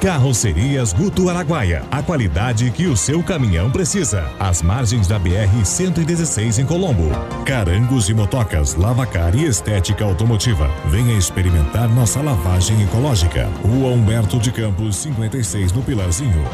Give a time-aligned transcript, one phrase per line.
[0.00, 1.82] Carrocerias Guto Araguaia.
[1.90, 4.30] A qualidade que o seu caminhão precisa.
[4.38, 7.10] Às margens da BR-116 em Colombo.
[7.44, 10.70] Carangos e motocas, lavacar e estética automotiva.
[10.86, 13.50] Venha experimentar nossa lavagem ecológica.
[13.62, 16.44] Rua Humberto de Campos, 56 no Pilarzinho.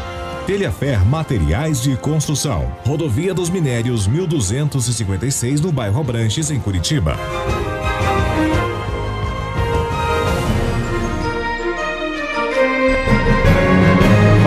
[0.46, 2.72] Telhafer Materiais de Construção.
[2.86, 7.16] Rodovia dos Minérios 1256 no bairro Abranches, em Curitiba.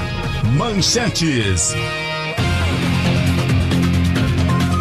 [0.56, 1.74] Manchetes.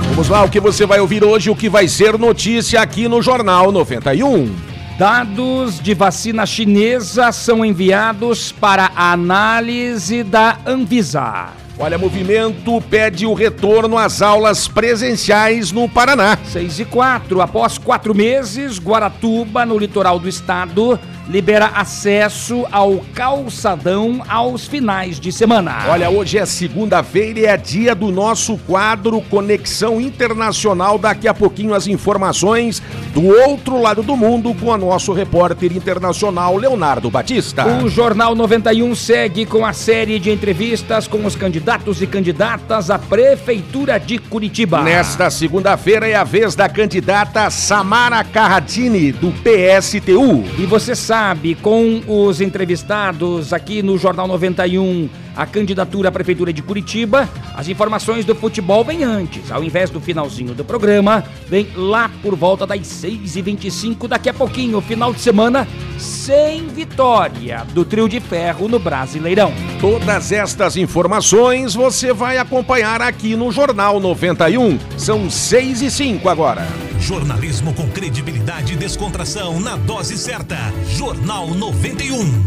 [0.09, 3.21] Vamos lá, o que você vai ouvir hoje, o que vai ser notícia aqui no
[3.21, 4.72] Jornal 91.
[4.97, 11.47] Dados de vacina chinesa são enviados para análise da Anvisa.
[11.79, 16.37] Olha, movimento pede o retorno às aulas presenciais no Paraná.
[16.45, 17.41] 6 e 4.
[17.41, 25.31] Após quatro meses, Guaratuba, no litoral do estado, libera acesso ao calçadão aos finais de
[25.31, 25.85] semana.
[25.87, 30.97] Olha, hoje é segunda-feira e é dia do nosso quadro Conexão Internacional.
[30.97, 32.81] Daqui a pouquinho as informações
[33.13, 37.65] do outro lado do mundo com o nosso repórter internacional Leonardo Batista.
[37.83, 42.99] O Jornal 91 segue com a série de entrevistas com os candidatos e candidatas à
[42.99, 44.81] Prefeitura de Curitiba.
[44.81, 50.43] Nesta segunda-feira é a vez da candidata Samara Carradini, do PSTU.
[50.57, 51.12] E você sabe,
[51.61, 58.25] com os entrevistados aqui no Jornal 91, a candidatura à Prefeitura de Curitiba, as informações
[58.25, 59.51] do futebol vêm antes.
[59.51, 64.07] Ao invés do finalzinho do programa, vem lá por volta das 6h25.
[64.07, 65.67] Daqui a pouquinho, final de semana,
[65.99, 69.53] sem vitória do trio de ferro no Brasileirão.
[69.79, 74.79] Todas estas informações você vai acompanhar aqui no Jornal 91.
[74.97, 76.92] São 6 e 5 agora.
[77.03, 80.55] Jornalismo com credibilidade e descontração na dose certa.
[80.87, 82.43] Jornal 91.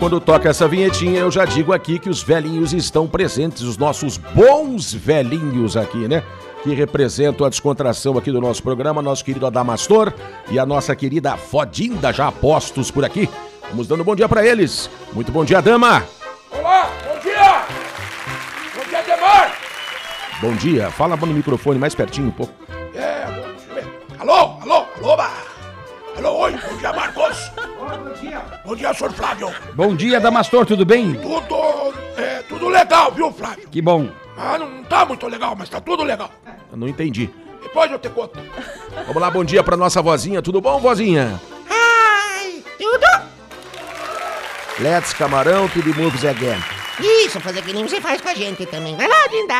[0.00, 4.16] Quando toca essa vinhetinha, eu já digo aqui que os velhinhos estão presentes, os nossos
[4.16, 6.24] bons velhinhos aqui, né?
[6.64, 10.12] Que representam a descontração aqui do nosso programa, nosso querido Adamastor
[10.50, 13.28] e a nossa querida Fodinda, já postos por aqui.
[13.70, 14.90] Vamos dando bom dia para eles.
[15.12, 16.04] Muito bom dia, dama.
[16.50, 17.64] Olá, bom dia!
[18.74, 19.56] Bom dia, Demar!
[20.40, 20.90] Bom dia.
[20.90, 22.52] Fala no microfone mais pertinho um pouco.
[22.94, 23.24] É.
[24.18, 25.30] Alô, alô, alô, ba.
[26.18, 27.52] Alô, oi, bom dia, Marcos.
[27.54, 28.42] bom dia.
[28.64, 29.54] Bom dia, senhor Flávio.
[29.74, 31.14] Bom dia, Damastor, tudo bem?
[31.14, 33.68] Tudo, é, tudo legal, viu, Flávio?
[33.70, 34.08] Que bom.
[34.36, 36.30] Ah, não tá muito legal, mas tá tudo legal.
[36.72, 37.30] Eu não entendi.
[37.62, 38.38] Depois eu te conto.
[39.06, 40.42] Vamos lá, bom dia pra nossa vozinha.
[40.42, 41.40] Tudo bom, vozinha?
[41.70, 43.29] Ai, tudo?
[44.80, 46.58] Let's Camarão, to the moves again.
[46.98, 48.96] Isso, fazer que nem você faz com a gente também.
[48.96, 49.54] Vai lá, Linda.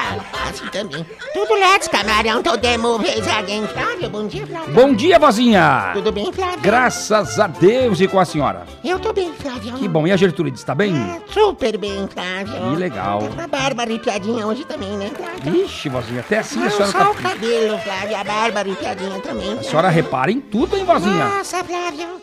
[0.48, 1.06] Assim também.
[1.34, 3.66] Tudo let's, camarão, todo demo, vez alguém.
[3.66, 4.74] Flávio, bom dia, Flávio.
[4.74, 5.90] Bom dia, vozinha.
[5.92, 6.60] Tudo bem, Flávio?
[6.60, 8.66] Graças a Deus e com a senhora.
[8.84, 9.74] Eu tô bem, Flávio.
[9.74, 10.06] Que bom.
[10.06, 10.94] E a Gertrude, está bem?
[10.96, 12.70] Ah, super bem, Flávio.
[12.70, 13.20] Que legal.
[13.20, 15.64] Tá com a barba arrepiadinha hoje também, né, Flávio?
[15.64, 17.22] Ixi, vozinha, até assim a Não, senhora só o tá...
[17.30, 19.58] cabelo, Flávio, a barba arrepiadinha também.
[19.58, 21.26] A senhora repara em tudo, hein, vozinha?
[21.26, 22.20] Nossa, Flávio.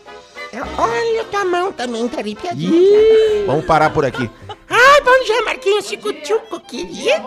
[0.76, 2.70] Olha, tua mão também tá arrepiadinha.
[2.70, 4.30] Ih, Vamos parar por aqui.
[4.68, 7.22] Ai, bom dia, Marquinhos Chicuchuco, querido.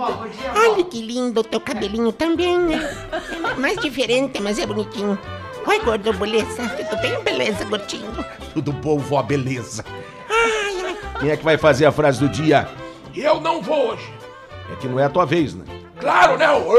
[0.55, 3.09] Olha que lindo, teu cabelinho também, né?
[3.51, 5.17] É mais diferente, mas é bonitinho.
[5.65, 6.67] Oi, gordo, beleza?
[6.69, 8.11] Tudo bem, beleza, gordinho?
[8.53, 9.85] Tudo bom, vó, beleza.
[10.29, 10.97] Ai, ai.
[11.19, 12.67] Quem é que vai fazer a frase do dia?
[13.15, 14.11] Eu não vou hoje.
[14.71, 15.65] É que não é a tua vez, né?
[15.99, 16.49] Claro, né?
[16.51, 16.73] ô?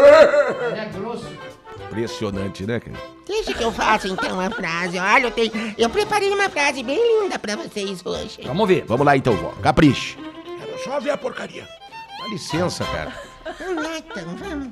[1.93, 2.97] Impressionante, né, cara?
[3.27, 4.99] Deixa que eu faça então a frase.
[4.99, 8.41] Olha, eu, tenho, eu preparei uma frase bem linda pra vocês hoje.
[8.45, 8.85] vamos ver.
[8.87, 9.51] Vamos lá então, vó.
[9.63, 10.17] Capriche.
[10.17, 11.69] Quero só ver a porcaria.
[12.19, 13.13] Dá licença, cara.
[13.59, 14.69] Vamos lá então, vamos.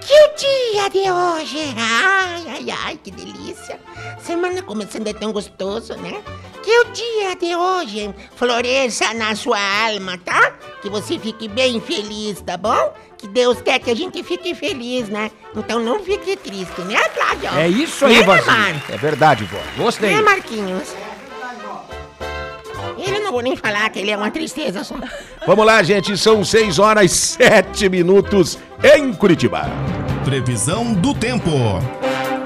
[0.00, 3.78] Que o dia de hoje, ai, ai, ai, que delícia.
[4.18, 6.22] Semana começando é tão gostoso, né?
[6.66, 10.50] Que o dia de hoje floresça na sua alma, tá?
[10.82, 12.92] Que você fique bem feliz, tá bom?
[13.16, 15.30] Que Deus quer que a gente fique feliz, né?
[15.54, 17.50] Então não fique triste, né, Flávio?
[17.56, 18.46] É isso aí, né, vozinha.
[18.46, 18.82] Mar?
[18.88, 19.60] É verdade, vó.
[19.76, 20.10] Gostei.
[20.10, 20.92] Né, Marquinhos?
[22.98, 24.96] Ele não vou nem falar que ele é uma tristeza só.
[25.46, 26.18] Vamos lá, gente.
[26.18, 29.70] São 6 horas e 7 minutos em Curitiba.
[30.26, 31.52] Previsão do tempo.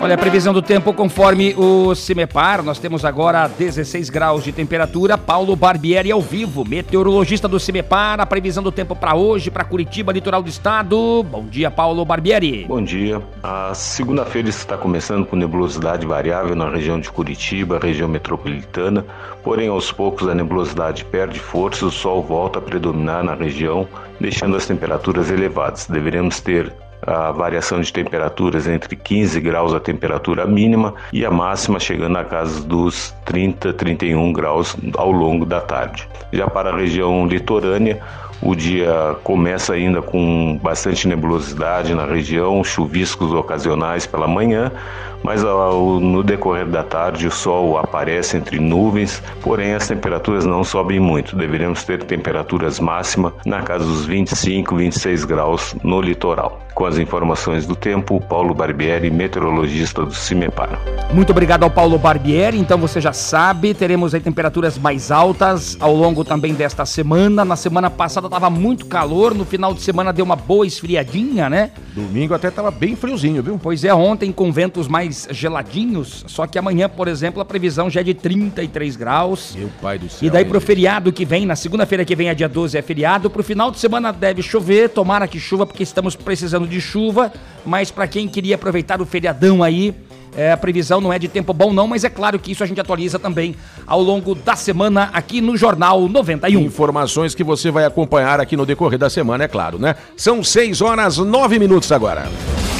[0.03, 5.17] Olha, a previsão do tempo conforme o CIMEPAR, nós temos agora 16 graus de temperatura.
[5.17, 10.12] Paulo Barbieri ao vivo, meteorologista do CIMEPAR, a previsão do tempo para hoje, para Curitiba,
[10.12, 11.23] litoral do estado.
[11.23, 12.67] Bom dia, Paulo Barbieri.
[12.69, 13.23] Bom dia.
[13.43, 19.06] A segunda-feira está começando com nebulosidade variável na região de Curitiba, região metropolitana,
[19.43, 23.88] porém aos poucos a nebulosidade perde força e o sol volta a predominar na região,
[24.21, 25.87] deixando as temperaturas elevadas.
[25.87, 26.71] Deveremos ter
[27.06, 32.25] a variação de temperaturas entre 15 graus a temperatura mínima e a máxima chegando a
[32.25, 36.08] casa dos 30, 31 graus ao longo da tarde.
[36.32, 38.00] Já para a região litorânea,
[38.43, 44.73] o dia começa ainda com bastante nebulosidade na região, chuviscos ocasionais pela manhã,
[45.22, 50.64] mas ao- no decorrer da tarde o sol aparece entre nuvens, porém as temperaturas não
[50.64, 51.37] sobem muito.
[51.37, 56.61] Deveremos ter temperaturas máximas na casa dos 25, 26 graus no litoral.
[56.75, 60.78] Com as informações do tempo, Paulo Barbieri, meteorologista do CIMEPAR.
[61.12, 62.58] Muito obrigado ao Paulo Barbieri.
[62.58, 67.44] Então você já sabe, teremos aí temperaturas mais altas ao longo também desta semana.
[67.44, 71.70] Na semana passada estava muito calor, no final de semana deu uma boa esfriadinha, né?
[71.94, 73.59] Domingo até tava bem friozinho, viu?
[73.62, 78.00] Pois é, ontem com ventos mais geladinhos, só que amanhã, por exemplo, a previsão já
[78.00, 79.55] é de 33 graus.
[79.57, 80.26] Meu pai do céu.
[80.26, 82.83] E daí hein, pro feriado que vem, na segunda-feira que vem, é dia 12, é
[82.83, 83.31] feriado.
[83.31, 87.33] Pro final de semana deve chover, tomara que chuva, porque estamos precisando de chuva.
[87.64, 89.95] Mas pra quem queria aproveitar o feriadão aí,
[90.37, 92.66] é, a previsão não é de tempo bom não, mas é claro que isso a
[92.66, 93.54] gente atualiza também
[93.87, 96.60] ao longo da semana aqui no Jornal 91.
[96.60, 99.96] Informações que você vai acompanhar aqui no decorrer da semana, é claro, né?
[100.16, 102.28] São 6 horas 9 minutos agora.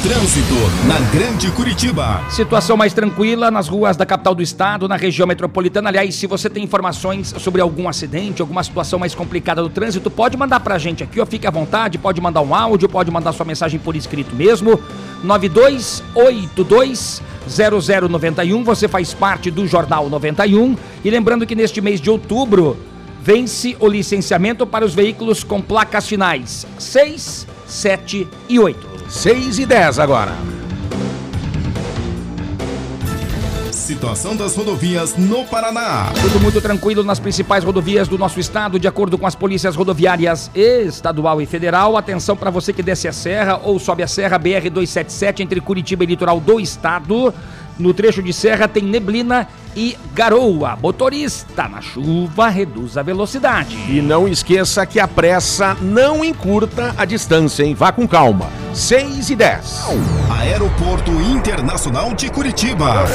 [0.01, 0.55] Trânsito
[0.87, 2.23] na Grande Curitiba.
[2.27, 5.89] Situação mais tranquila nas ruas da capital do estado, na região metropolitana.
[5.89, 10.35] Aliás, se você tem informações sobre algum acidente, alguma situação mais complicada do trânsito, pode
[10.35, 11.25] mandar pra gente aqui, ó.
[11.25, 14.79] Fique à vontade, pode mandar um áudio, pode mandar sua mensagem por escrito mesmo.
[15.23, 20.75] 9282 0091, você faz parte do Jornal 91.
[21.03, 22.77] E lembrando que neste mês de outubro
[23.21, 28.91] vence o licenciamento para os veículos com placas finais 6, 7 e 8.
[29.09, 30.60] 6 e 10 agora.
[33.91, 36.13] Situação das rodovias no Paraná.
[36.21, 40.49] Tudo muito tranquilo nas principais rodovias do nosso estado, de acordo com as polícias rodoviárias
[40.55, 41.97] estadual e federal.
[41.97, 46.07] Atenção para você que desce a serra ou sobe a serra BR-277 entre Curitiba e
[46.07, 47.33] litoral do estado.
[47.81, 50.77] No trecho de serra tem neblina e garoa.
[50.79, 53.75] Motorista, na chuva, reduz a velocidade.
[53.89, 57.73] E não esqueça que a pressa não encurta a distância, hein?
[57.73, 58.51] Vá com calma.
[58.71, 59.85] 6 e 10.
[60.39, 63.07] Aeroporto Internacional de Curitiba.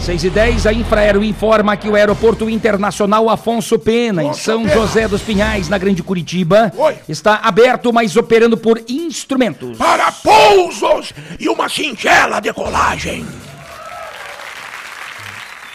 [0.00, 5.08] 6 e 10, a Infraero informa que o Aeroporto Internacional Afonso Pena, em São José
[5.08, 6.96] dos Pinhais, na Grande Curitiba, Oi.
[7.08, 9.78] está aberto, mas operando por instrumentos.
[9.78, 13.24] Para pousos e uma singela decolagem.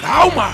[0.01, 0.51] Calma.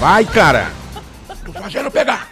[0.00, 0.72] Vai, cara.
[1.44, 2.28] Tô fazendo pegar.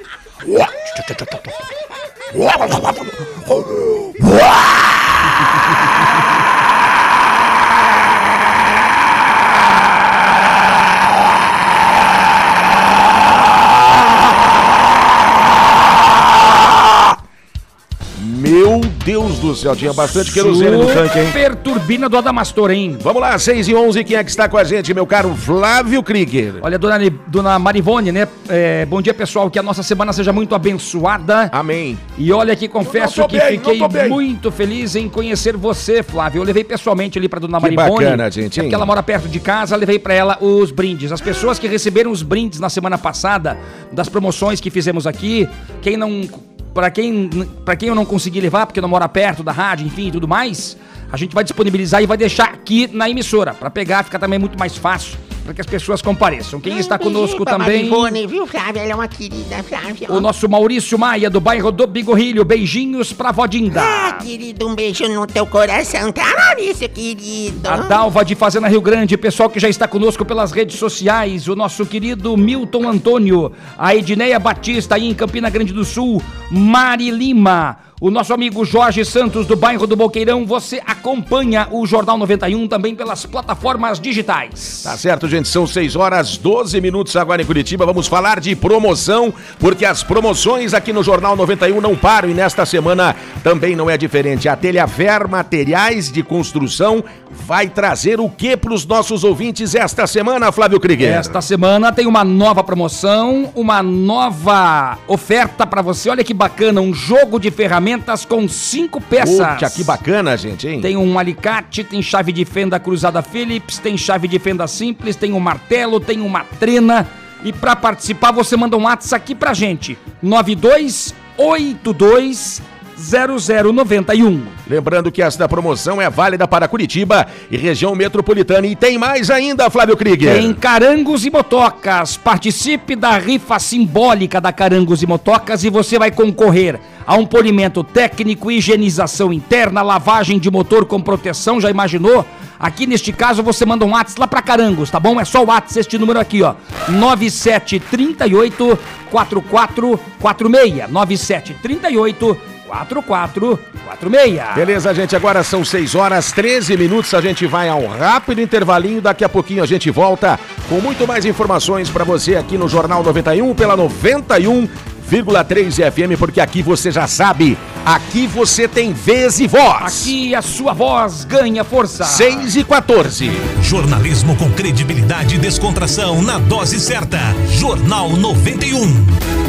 [19.06, 21.26] Deus do céu, tinha bastante querosene no tanque, hein?
[21.26, 22.98] Super turbina do Adamastor, hein?
[23.00, 26.02] Vamos lá, 6 e 11, quem é que está com a gente, meu caro Flávio
[26.02, 26.54] Krieger?
[26.60, 26.98] Olha, dona,
[27.28, 28.26] dona Marivone, né?
[28.48, 29.48] É, bom dia, pessoal.
[29.48, 31.48] Que a nossa semana seja muito abençoada.
[31.52, 31.96] Amém.
[32.18, 36.40] E olha que confesso que bem, fiquei muito feliz em conhecer você, Flávio.
[36.40, 38.04] Eu levei pessoalmente ali pra dona Que Marivone.
[38.06, 38.64] bacana, gente, é?
[38.64, 41.12] Porque ela mora perto de casa, levei pra ela os brindes.
[41.12, 43.56] As pessoas que receberam os brindes na semana passada,
[43.92, 45.48] das promoções que fizemos aqui,
[45.80, 46.28] quem não.
[46.76, 47.30] Pra quem,
[47.64, 50.28] pra quem eu não consegui levar, porque não mora perto da rádio, enfim, e tudo
[50.28, 50.76] mais,
[51.10, 53.54] a gente vai disponibilizar e vai deixar aqui na emissora.
[53.54, 55.16] Pra pegar, fica também muito mais fácil,
[55.46, 56.60] pra que as pessoas compareçam.
[56.60, 57.88] Quem está conosco também.
[57.88, 58.80] Marivone, viu, Flávia?
[58.80, 60.10] Ela é uma querida, Flávia.
[60.10, 62.44] O nosso Maurício Maia, do bairro do Bigorrilho.
[62.44, 63.80] Beijinhos pra Vodinda.
[63.82, 67.68] Ah, querido, um beijo no teu coração, tá, Maurício, querido?
[67.68, 71.54] A Dalva de Fazenda Rio Grande, pessoal que já está conosco pelas redes sociais, o
[71.54, 77.78] nosso querido Milton Antônio, a Edneia Batista aí em Campina Grande do Sul, Mari Lima,
[77.98, 82.94] o nosso amigo Jorge Santos do bairro do Boqueirão, você acompanha o Jornal 91 também
[82.94, 84.82] pelas plataformas digitais.
[84.84, 87.86] Tá certo, gente, são 6 horas 12 minutos agora em Curitiba.
[87.86, 92.66] Vamos falar de promoção, porque as promoções aqui no Jornal 91 não param e nesta
[92.66, 94.46] semana também não é diferente.
[94.46, 100.52] A Telhaver Materiais de Construção vai trazer o que para os nossos ouvintes esta semana,
[100.52, 101.14] Flávio Krieger?
[101.14, 106.10] Esta semana tem uma nova promoção, uma nova oferta pra você.
[106.10, 107.85] Olha que bacana, um jogo de ferramentas
[108.28, 109.54] com cinco peças.
[109.54, 110.80] Puxa, que bacana, gente, hein?
[110.80, 115.32] Tem um alicate, tem chave de fenda cruzada Phillips, tem chave de fenda simples, tem
[115.32, 117.06] um martelo, tem uma trena.
[117.44, 119.96] E pra participar, você manda um WhatsApp aqui pra gente.
[120.22, 122.62] 9282
[122.98, 124.42] 0091.
[124.68, 128.66] Lembrando que esta promoção é válida para Curitiba e região metropolitana.
[128.66, 130.34] E tem mais ainda, Flávio Krieger.
[130.34, 132.16] Tem Carangos e Motocas.
[132.16, 137.84] Participe da rifa simbólica da Carangos e Motocas e você vai concorrer a um polimento
[137.84, 141.60] técnico, higienização interna, lavagem de motor com proteção.
[141.60, 142.24] Já imaginou?
[142.58, 145.20] Aqui neste caso você manda um WhatsApp lá pra Carangos, tá bom?
[145.20, 146.54] É só o WhatsApp, este número aqui, ó.
[146.88, 148.78] 9738
[149.10, 150.90] 4446.
[150.90, 154.54] 9738 4446.
[154.54, 157.14] Beleza, gente, agora são 6 horas 13 minutos.
[157.14, 159.00] A gente vai a um rápido intervalinho.
[159.00, 163.02] Daqui a pouquinho a gente volta com muito mais informações para você aqui no Jornal
[163.02, 170.02] 91 pela 91,3 FM, porque aqui você já sabe, aqui você tem vez e voz.
[170.02, 172.04] Aqui a sua voz ganha força.
[172.04, 173.30] 6 e 14.
[173.62, 177.18] Jornalismo com credibilidade e descontração na dose certa.
[177.48, 179.45] Jornal 91.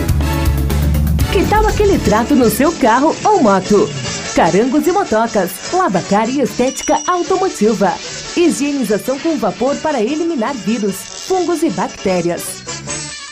[1.32, 3.90] Que tal aquele trato no seu carro ou moto?
[4.34, 7.94] Carangos e motocas, lavacar e estética automotiva.
[8.36, 10.96] Higienização com vapor para eliminar vírus,
[11.28, 12.44] fungos e bactérias.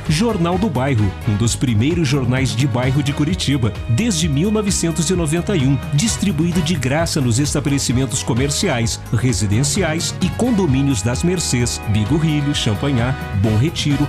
[0.09, 6.75] Jornal do Bairro, um dos primeiros jornais de bairro de Curitiba, desde 1991, distribuído de
[6.75, 14.09] graça nos estabelecimentos comerciais, residenciais e condomínios das Mercês, Bigorrilho, Champanhar, Bom Retiro,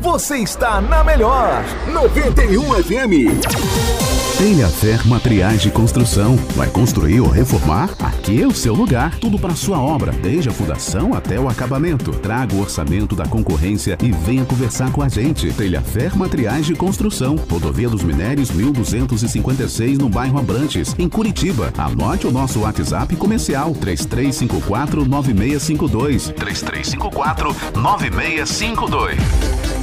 [0.00, 4.03] Você está na melhor 91 FM.
[4.44, 6.36] Telha Fer Materiais de Construção.
[6.54, 7.88] Vai construir ou reformar?
[7.98, 9.18] Aqui é o seu lugar.
[9.18, 12.10] Tudo para sua obra, desde a fundação até o acabamento.
[12.10, 15.50] Traga o orçamento da concorrência e venha conversar com a gente.
[15.54, 17.36] Telha Fer Materiais de Construção.
[17.50, 21.72] Rodovia dos Minérios 1256 no bairro Abrantes, em Curitiba.
[21.78, 26.24] Anote o nosso WhatsApp comercial 3354 9652.
[26.36, 29.16] 3354 9652.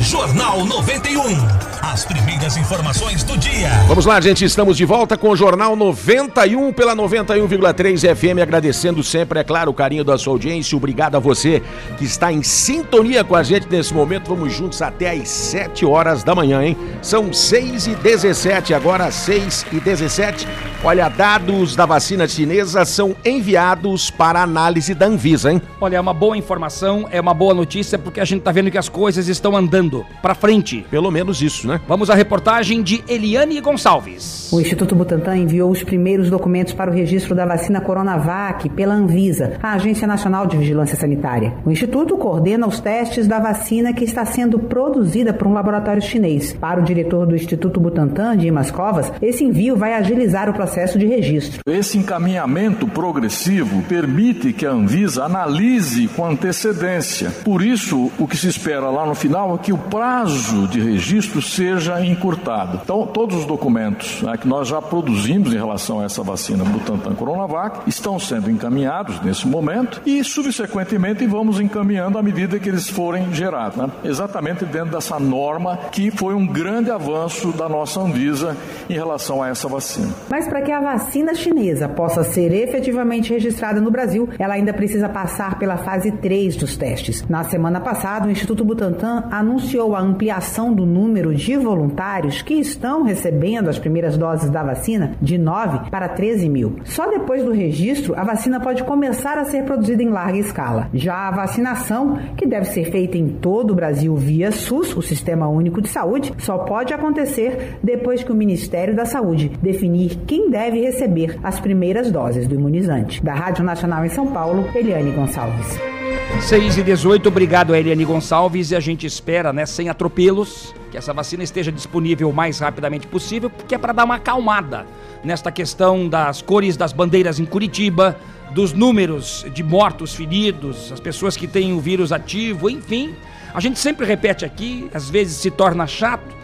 [0.01, 1.80] Jornal 91.
[1.81, 3.69] As primeiras informações do dia.
[3.87, 9.39] Vamos lá, gente, estamos de volta com o Jornal 91 pela 91,3 FM, agradecendo sempre,
[9.39, 10.77] é claro, o carinho da sua audiência.
[10.77, 11.61] Obrigado a você
[11.97, 14.27] que está em sintonia com a gente nesse momento.
[14.27, 16.77] Vamos juntos até às 7 horas da manhã, hein?
[17.01, 20.47] São 6 e 17 agora 6 e 17.
[20.83, 25.61] Olha, dados da vacina chinesa são enviados para análise da Anvisa, hein?
[25.79, 28.77] Olha, é uma boa informação, é uma boa notícia, porque a gente tá vendo que
[28.77, 30.85] as coisas estão andando pra frente.
[30.89, 31.70] Pelo menos isso, né?
[31.87, 34.49] Vamos à reportagem de Eliane Gonçalves.
[34.51, 39.53] O Instituto Butantan enviou os primeiros documentos para o registro da vacina Coronavac pela Anvisa,
[39.61, 41.53] a Agência Nacional de Vigilância Sanitária.
[41.65, 46.53] O Instituto coordena os testes da vacina que está sendo produzida por um laboratório chinês.
[46.53, 51.05] Para o diretor do Instituto Butantan, Dimas Covas, esse envio vai agilizar o processo de
[51.05, 51.61] registro.
[51.65, 57.31] Esse encaminhamento progressivo permite que a Anvisa analise com antecedência.
[57.43, 61.41] Por isso, o que se espera lá no final é que o prazo de registro
[61.41, 61.60] seja
[62.05, 62.79] encurtado.
[62.83, 67.13] Então, todos os documentos né, que nós já produzimos em relação a essa vacina Butantan
[67.13, 73.33] Coronavac estão sendo encaminhados nesse momento e, subsequentemente, vamos encaminhando à medida que eles forem
[73.33, 73.77] gerados.
[73.77, 73.89] né?
[74.03, 78.55] Exatamente dentro dessa norma que foi um grande avanço da nossa Anvisa
[78.89, 80.09] em relação a essa vacina.
[80.29, 85.09] Mas para que a vacina chinesa possa ser efetivamente registrada no Brasil, ela ainda precisa
[85.09, 87.25] passar pela fase 3 dos testes.
[87.27, 93.03] Na semana passada, o Instituto Butantan anunciou a ampliação do número de voluntários que estão
[93.03, 96.75] recebendo as primeiras doses da vacina de 9 para 13 mil.
[96.83, 100.89] Só depois do registro, a vacina pode começar a ser produzida em larga escala.
[100.93, 105.47] Já a vacinação, que deve ser feita em todo o Brasil via SUS, o Sistema
[105.47, 110.81] Único de Saúde, só pode acontecer depois que o Ministério da Saúde definir quem deve
[110.81, 113.23] receber as primeiras doses do imunizante.
[113.23, 116.00] Da Rádio Nacional em São Paulo, Eliane Gonçalves.
[116.41, 120.97] 6 e 18, obrigado a Eliane Gonçalves e a gente espera, né, sem atropelos, que
[120.97, 124.85] essa vacina esteja disponível o mais rapidamente possível, porque é para dar uma acalmada
[125.23, 128.17] nesta questão das cores das bandeiras em Curitiba,
[128.51, 133.15] dos números de mortos, feridos, as pessoas que têm o vírus ativo, enfim.
[133.53, 136.35] A gente sempre repete aqui, às vezes se torna chato,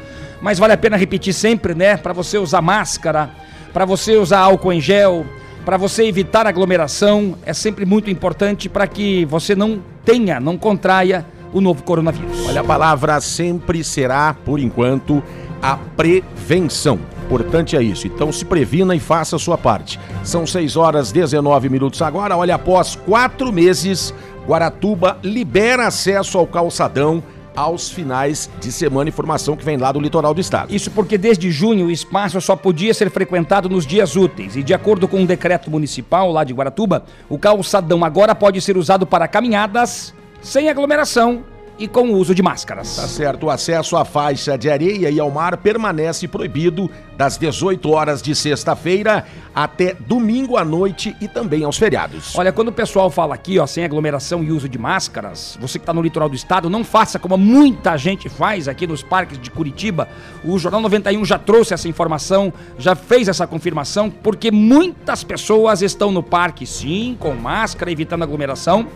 [0.42, 3.30] mas vale a pena repetir sempre, né, para você usar máscara,
[3.74, 5.26] para você usar álcool em gel,
[5.68, 11.26] para você evitar aglomeração, é sempre muito importante para que você não tenha, não contraia
[11.52, 12.48] o novo coronavírus.
[12.48, 15.22] Olha, a palavra sempre será, por enquanto,
[15.62, 16.98] a prevenção.
[17.26, 18.08] Importante é isso.
[18.08, 20.00] Então se previna e faça a sua parte.
[20.24, 22.38] São 6 horas 19 minutos agora.
[22.38, 24.14] Olha, após quatro meses,
[24.48, 27.22] Guaratuba libera acesso ao calçadão
[27.58, 30.74] aos finais de semana, informação que vem lá do litoral do estado.
[30.74, 34.56] Isso porque desde junho o espaço só podia ser frequentado nos dias úteis.
[34.56, 38.78] E de acordo com um decreto municipal lá de Guaratuba, o calçadão agora pode ser
[38.78, 41.43] usado para caminhadas sem aglomeração
[41.80, 42.96] e com o uso de máscaras.
[42.96, 47.90] Tá certo, o acesso à faixa de areia e ao mar permanece proibido das 18
[47.90, 52.36] horas de sexta-feira até domingo à noite e também aos feriados.
[52.36, 55.84] Olha, quando o pessoal fala aqui, ó, sem aglomeração e uso de máscaras, você que
[55.84, 59.50] está no litoral do estado, não faça como muita gente faz aqui nos parques de
[59.50, 60.08] Curitiba.
[60.44, 66.12] O Jornal 91 já trouxe essa informação, já fez essa confirmação, porque muitas pessoas estão
[66.12, 68.88] no parque, sim, com máscara, evitando aglomeração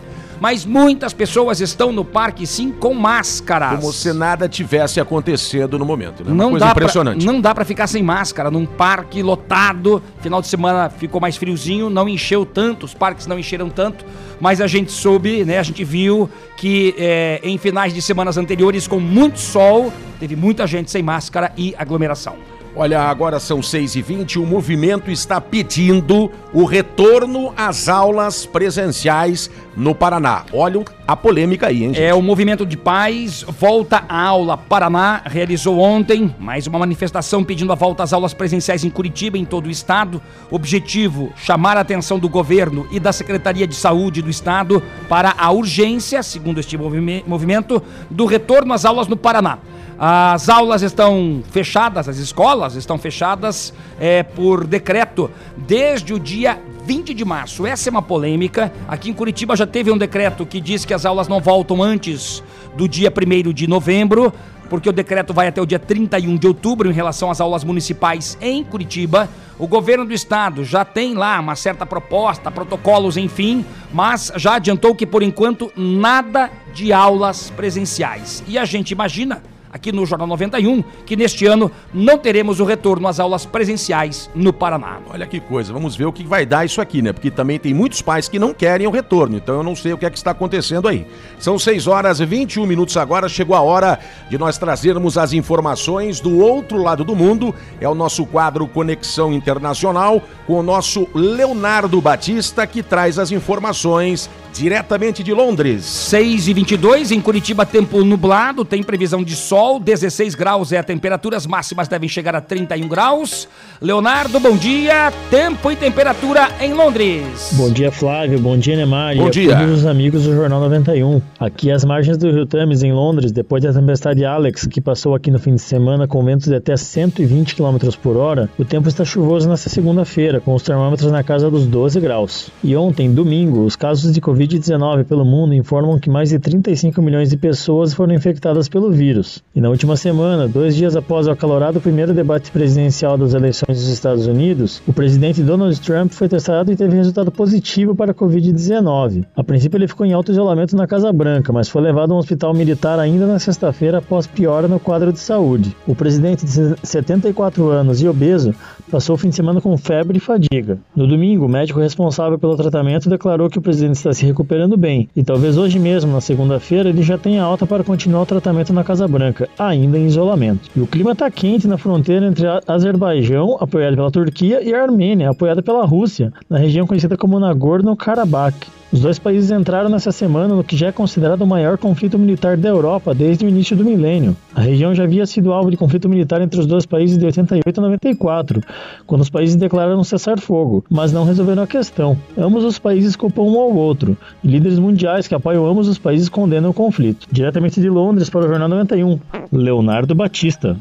[0.42, 3.78] mas muitas pessoas estão no parque sim com máscaras.
[3.78, 6.32] Como se nada tivesse acontecendo no momento, né?
[6.32, 7.22] Uma não coisa dá impressionante.
[7.22, 10.02] Pra, não dá para ficar sem máscara num parque lotado.
[10.20, 14.04] Final de semana ficou mais friozinho, não encheu tanto, os parques não encheram tanto,
[14.40, 15.60] mas a gente soube, né?
[15.60, 20.66] A gente viu que é, em finais de semanas anteriores, com muito sol, teve muita
[20.66, 22.34] gente sem máscara e aglomeração.
[22.74, 30.46] Olha, agora são 6h20, o movimento está pedindo o retorno às aulas presenciais no Paraná.
[30.54, 32.02] Olha a polêmica aí, hein, gente?
[32.02, 37.72] É, o Movimento de Paz Volta à Aula Paraná realizou ontem mais uma manifestação pedindo
[37.72, 40.22] a volta às aulas presenciais em Curitiba, em todo o estado.
[40.50, 45.50] Objetivo: chamar a atenção do governo e da Secretaria de Saúde do estado para a
[45.50, 49.58] urgência, segundo este movimento, do retorno às aulas no Paraná.
[50.04, 57.14] As aulas estão fechadas, as escolas estão fechadas é, por decreto desde o dia 20
[57.14, 57.64] de março.
[57.64, 58.72] Essa é uma polêmica.
[58.88, 62.42] Aqui em Curitiba já teve um decreto que diz que as aulas não voltam antes
[62.76, 64.32] do dia 1 de novembro,
[64.68, 68.36] porque o decreto vai até o dia 31 de outubro em relação às aulas municipais
[68.40, 69.28] em Curitiba.
[69.56, 74.96] O governo do estado já tem lá uma certa proposta, protocolos, enfim, mas já adiantou
[74.96, 78.42] que por enquanto nada de aulas presenciais.
[78.48, 79.40] E a gente imagina
[79.72, 84.52] aqui no Jornal 91, que neste ano não teremos o retorno às aulas presenciais no
[84.52, 84.98] Paraná.
[85.08, 87.12] Olha que coisa, vamos ver o que vai dar isso aqui, né?
[87.12, 89.98] Porque também tem muitos pais que não querem o retorno, então eu não sei o
[89.98, 91.06] que é que está acontecendo aí.
[91.38, 96.20] São 6 horas e 21 minutos agora, chegou a hora de nós trazermos as informações
[96.20, 97.54] do outro lado do mundo.
[97.80, 104.28] É o nosso quadro Conexão Internacional com o nosso Leonardo Batista, que traz as informações
[104.52, 105.84] diretamente de Londres.
[105.84, 110.82] 6 e 22 em Curitiba, tempo nublado, tem previsão de sol, 16 graus é a
[110.82, 113.48] temperatura, as máximas devem chegar a 31 graus.
[113.80, 117.50] Leonardo, bom dia, tempo e temperatura em Londres.
[117.54, 119.16] Bom dia, Flávio, bom dia, Neymar.
[119.16, 119.56] Bom dia.
[119.56, 121.20] todos os amigos do Jornal 91.
[121.40, 125.30] Aqui às margens do Rio Thames, em Londres, depois da tempestade Alex, que passou aqui
[125.30, 129.04] no fim de semana com ventos de até 120 km por hora, o tempo está
[129.04, 132.50] chuvoso nesta segunda-feira, com os termômetros na casa dos 12 graus.
[132.62, 137.00] E ontem, domingo, os casos de Covid Covid-19 pelo mundo informam que mais de 35
[137.00, 139.42] milhões de pessoas foram infectadas pelo vírus.
[139.54, 143.88] E na última semana, dois dias após o acalorado primeiro debate presidencial das eleições dos
[143.88, 149.24] Estados Unidos, o presidente Donald Trump foi testado e teve resultado positivo para a Covid-19.
[149.36, 152.18] A princípio, ele ficou em alto isolamento na Casa Branca, mas foi levado a um
[152.18, 155.76] hospital militar ainda na sexta-feira após piora no quadro de saúde.
[155.86, 158.54] O presidente de 74 anos e obeso
[158.90, 160.78] passou o fim de semana com febre e fadiga.
[160.96, 165.08] No domingo, o médico responsável pelo tratamento declarou que o presidente está se recuperando bem
[165.14, 168.82] e talvez hoje mesmo, na segunda-feira, ele já tenha alta para continuar o tratamento na
[168.82, 170.68] Casa Branca, ainda em isolamento.
[170.74, 175.30] E o clima está quente na fronteira entre Azerbaijão, apoiado pela Turquia, e a Armênia,
[175.30, 178.81] apoiada pela Rússia, na região conhecida como Nagorno-Karabakh.
[178.92, 182.58] Os dois países entraram nessa semana no que já é considerado o maior conflito militar
[182.58, 184.36] da Europa desde o início do milênio.
[184.54, 187.78] A região já havia sido alvo de conflito militar entre os dois países de 88
[187.78, 188.60] a 94,
[189.06, 192.18] quando os países declararam um cessar-fogo, mas não resolveram a questão.
[192.36, 196.28] Ambos os países culpam um ao outro, e líderes mundiais que apoiam ambos os países
[196.28, 197.26] condenam o conflito.
[197.32, 199.18] Diretamente de Londres para o Jornal 91,
[199.50, 200.76] Leonardo Batista.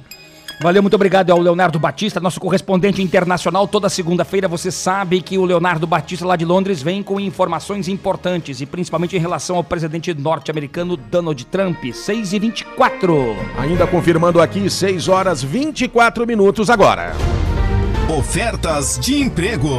[0.62, 3.68] Valeu, muito obrigado ao Leonardo Batista, nosso correspondente internacional.
[3.68, 8.62] Toda segunda-feira você sabe que o Leonardo Batista, lá de Londres, vem com informações importantes
[8.62, 11.84] e principalmente em relação ao presidente norte-americano Donald Trump.
[11.92, 17.16] 6 e 24 Ainda confirmando aqui, 6 horas 24 minutos agora.
[18.18, 19.70] Ofertas de emprego.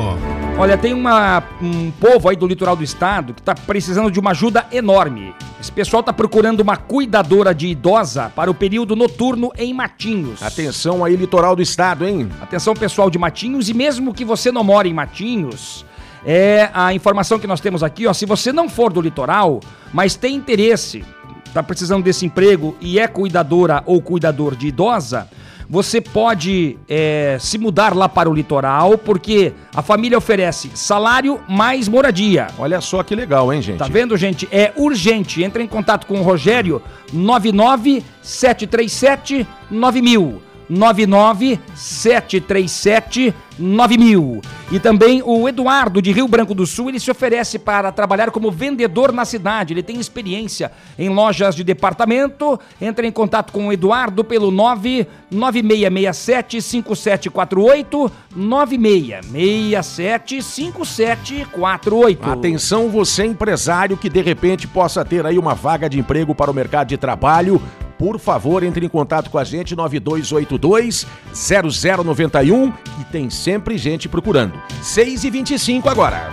[0.57, 4.31] Olha, tem uma, um povo aí do litoral do estado que está precisando de uma
[4.31, 5.35] ajuda enorme.
[5.61, 10.43] Esse pessoal está procurando uma cuidadora de idosa para o período noturno em Matinhos.
[10.43, 12.31] Atenção aí, litoral do estado, hein?
[12.41, 15.85] Atenção, pessoal de Matinhos, e mesmo que você não mora em Matinhos,
[16.25, 18.15] é a informação que nós temos aqui, ó.
[18.15, 19.61] Se você não for do litoral,
[19.93, 21.05] mas tem interesse,
[21.45, 25.29] está precisando desse emprego e é cuidadora ou cuidador de idosa,
[25.69, 31.89] você pode é, se mudar lá para o litoral, porque a família oferece salário mais
[31.89, 32.49] moradia.
[32.59, 33.79] Olha só que legal, hein, gente?
[33.79, 34.49] Tá vendo, gente?
[34.51, 35.43] É urgente.
[35.43, 40.52] Entre em contato com o Rogério 99 737 9000.
[40.73, 44.41] 99 737 9000.
[44.71, 48.51] E também o Eduardo de Rio Branco do Sul, ele se oferece para trabalhar como
[48.51, 49.75] vendedor na cidade.
[49.75, 52.59] Ele tem experiência em lojas de departamento.
[52.81, 62.31] Entra em contato com o Eduardo pelo 99667 5748 9667 5748.
[62.31, 66.55] Atenção você empresário que de repente possa ter aí uma vaga de emprego para o
[66.55, 67.61] mercado de trabalho.
[67.99, 74.61] Por favor, entre em contato com a gente 9282 0091 e tem sempre gente procurando.
[74.83, 76.31] 6 e 25 agora.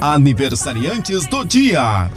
[0.00, 2.10] Aniversariantes do dia.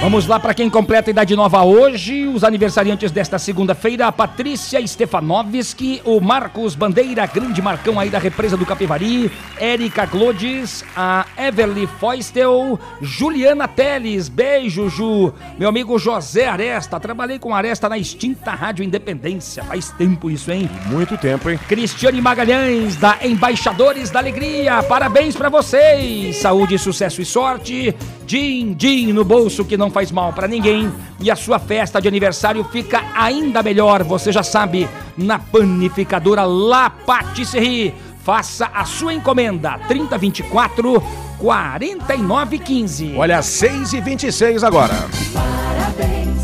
[0.00, 2.24] Vamos lá para quem completa a idade nova hoje.
[2.24, 8.56] Os aniversariantes desta segunda-feira: a Patrícia Stefanovski, o Marcos Bandeira, grande Marcão aí da represa
[8.56, 15.34] do Capivari, Érica Glodes, a Everly Foistel, Juliana Teles, beijo, Ju.
[15.58, 19.64] Meu amigo José Aresta, trabalhei com Aresta na extinta Rádio Independência.
[19.64, 20.70] Faz tempo isso, hein?
[20.86, 21.58] Muito tempo, hein?
[21.66, 26.36] Cristiane Magalhães, da Embaixadores da Alegria, parabéns para vocês.
[26.36, 27.94] Saúde, sucesso e sorte.
[28.24, 30.92] Din, din no bolso que não faz mal para ninguém.
[31.20, 36.90] E a sua festa de aniversário fica ainda melhor, você já sabe, na panificadora La
[36.90, 37.94] Patisserie.
[38.22, 41.02] Faça a sua encomenda 3024
[41.38, 43.14] 4915.
[43.16, 44.94] Olha, 6 e 26 agora.
[45.32, 46.42] Parabéns,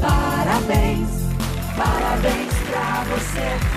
[0.00, 1.08] parabéns,
[1.76, 3.74] parabéns pra você.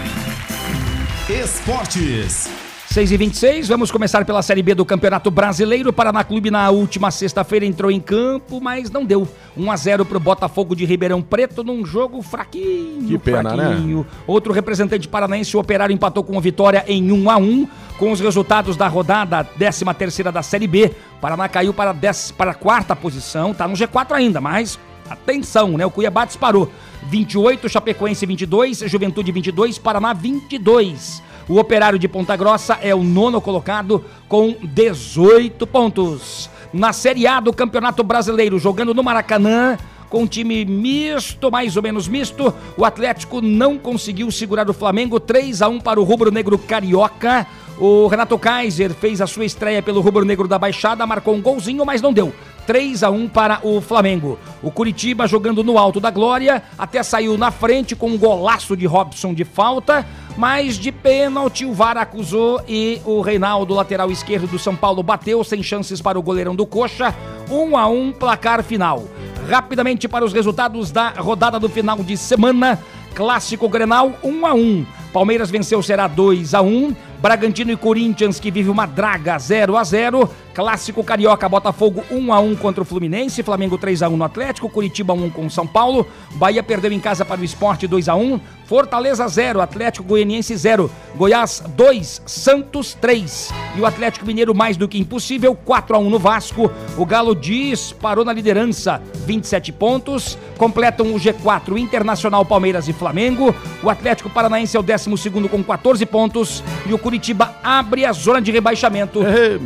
[1.43, 2.66] Esportes.
[2.97, 5.91] 6 e 26 vamos começar pela Série B do Campeonato Brasileiro.
[5.91, 9.27] O Paraná Clube na última sexta-feira entrou em campo, mas não deu.
[9.55, 13.07] 1 a 0 pro Botafogo de Ribeirão Preto num jogo fraquinho.
[13.07, 13.67] Que pena, né?
[13.67, 14.03] fraquinho.
[14.25, 17.67] Outro representante paranaense, o Operário, empatou com a vitória em 1 a 1
[17.99, 20.91] com os resultados da rodada 13 terceira da Série B.
[21.17, 25.77] O Paraná caiu para, 10, para a quarta posição, tá no G4 ainda, mas atenção,
[25.77, 25.85] né?
[25.85, 26.67] O Cuiabá disparou.
[27.03, 31.26] 28, Chapecoense 22, Juventude 22, Paraná 22.
[31.49, 36.49] O Operário de Ponta Grossa é o nono colocado com 18 pontos.
[36.73, 39.77] Na Série A do Campeonato Brasileiro, jogando no Maracanã,
[40.09, 45.21] com um time misto, mais ou menos misto, o Atlético não conseguiu segurar o Flamengo
[45.21, 47.47] 3 a 1 para o Rubro Negro Carioca.
[47.79, 51.85] O Renato Kaiser fez a sua estreia pelo Rubro Negro da Baixada, marcou um golzinho,
[51.85, 52.33] mas não deu.
[52.65, 54.37] 3 a 1 para o Flamengo.
[54.61, 58.85] O Curitiba jogando no alto da glória, até saiu na frente com um golaço de
[58.85, 60.05] Robson de falta,
[60.37, 65.43] mas de pênalti o VAR acusou e o Reinaldo, lateral esquerdo do São Paulo, bateu
[65.43, 67.13] sem chances para o goleirão do Coxa.
[67.49, 69.03] 1 a 1 placar final.
[69.49, 72.79] Rapidamente para os resultados da rodada do final de semana.
[73.15, 74.85] Clássico Grenal 1 a 1.
[75.11, 76.95] Palmeiras venceu será 2 a 1.
[77.19, 80.29] Bragantino e Corinthians que vive uma draga 0 a 0.
[80.57, 84.67] Clássico Carioca Botafogo 1 a 1 contra o Fluminense, Flamengo 3 a 1 no Atlético,
[84.67, 88.39] Curitiba 1 com São Paulo, Bahia perdeu em casa para o Esporte 2 a 1,
[88.67, 93.53] Fortaleza 0, Atlético Goianiense 0, Goiás 2, Santos 3.
[93.77, 96.69] E o Atlético Mineiro mais do que impossível 4 a 1 no Vasco.
[96.97, 100.37] O Galo disparou na liderança, 27 pontos.
[100.57, 103.55] Completam o G4 Internacional Palmeiras e Flamengo.
[103.81, 108.41] O Atlético Paranaense é o 12º com 14 pontos e o Curitiba abre a zona
[108.41, 109.21] de rebaixamento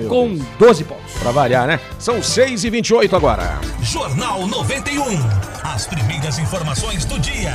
[0.08, 1.14] com 12 pontos.
[1.20, 1.80] Pra variar, né?
[2.00, 3.60] São 6 e 28 agora.
[3.82, 5.04] Jornal 91.
[5.64, 7.54] As primeiras informações do dia.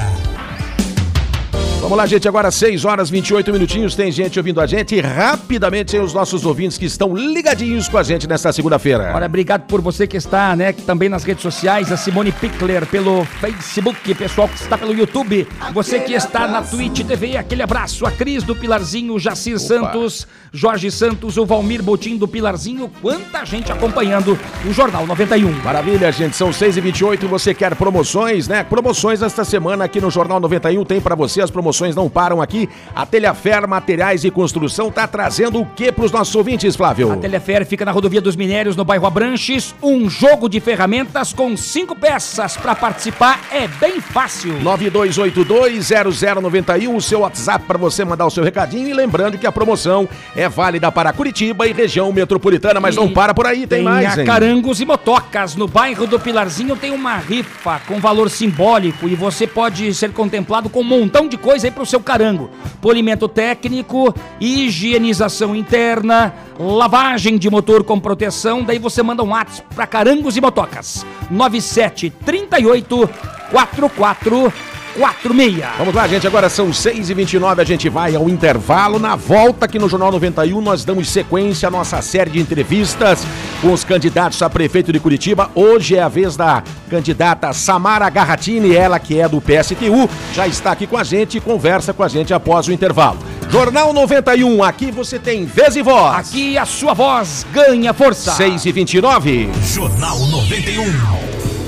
[1.81, 2.27] Vamos lá, gente.
[2.27, 3.95] Agora 6 horas 28 minutinhos.
[3.95, 4.97] Tem gente ouvindo a gente.
[4.97, 9.13] E rapidamente os nossos ouvintes que estão ligadinhos com a gente nesta segunda-feira.
[9.15, 13.25] Olha, obrigado por você que está, né, também nas redes sociais, a Simone Pickler pelo
[13.41, 18.11] Facebook, pessoal que está pelo YouTube, você que está na Twitch TV, aquele abraço, a
[18.11, 23.71] Cris do Pilarzinho, o Jacir Santos, Jorge Santos, o Valmir Botim do Pilarzinho, quanta gente
[23.71, 25.53] acompanhando o Jornal 91.
[25.63, 26.37] Maravilha, gente.
[26.37, 28.65] São 6 e 28 Você quer promoções, né?
[28.65, 31.43] Promoções esta semana aqui no Jornal 91 tem pra você.
[31.43, 32.69] As promoções não param aqui.
[32.95, 37.13] A Telhafer Materiais e Construção tá trazendo o que pros nossos ouvintes, Flávio?
[37.13, 39.75] A Telefer fica na Rodovia dos Minérios, no bairro Abranches.
[39.83, 42.57] Um jogo de ferramentas com cinco peças.
[42.57, 44.59] Para participar é bem fácil.
[44.61, 48.89] 92820091, o seu WhatsApp para você mandar o seu recadinho.
[48.89, 53.35] E lembrando que a promoção é válida para Curitiba e região metropolitana, mas não para
[53.35, 54.27] por aí, tem, mais, a hein?
[54.27, 55.55] Carangos e Motocas.
[55.55, 60.69] No bairro do Pilarzinho tem uma rifa com valor simbólico e você pode ser contemplado
[60.69, 62.51] com um montão de coisa aí pro seu carango.
[62.83, 68.63] Polimento técnico, higienização interna, lavagem de motor com proteção.
[68.63, 71.07] Daí você manda um WhatsApp para Carangos e Motocas.
[71.31, 73.09] 97 38
[73.51, 74.53] 44
[74.97, 75.65] 46.
[75.79, 76.27] Vamos lá, gente.
[76.27, 77.61] Agora são 6h29.
[77.61, 78.99] A gente vai ao intervalo.
[78.99, 83.25] Na volta aqui no Jornal 91, nós damos sequência à nossa série de entrevistas
[83.61, 85.51] com os candidatos a prefeito de Curitiba.
[85.55, 90.73] Hoje é a vez da candidata Samara Garratini, ela que é do PSTU, já está
[90.73, 93.19] aqui com a gente e conversa com a gente após o intervalo.
[93.51, 96.29] Jornal 91, aqui você tem vez e voz.
[96.29, 98.33] Aqui a sua voz ganha força.
[98.33, 101.36] 6 e 29 Jornal 91.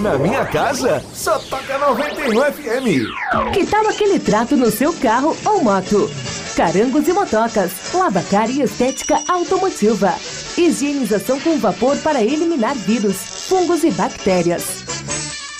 [0.00, 3.52] Na minha casa, só toca 91 FM.
[3.52, 6.10] Que tal aquele trato no seu carro ou moto?
[6.56, 10.14] Carangos e motocas, lavacar e estética automotiva.
[10.56, 14.64] Higienização com vapor para eliminar vírus, fungos e bactérias.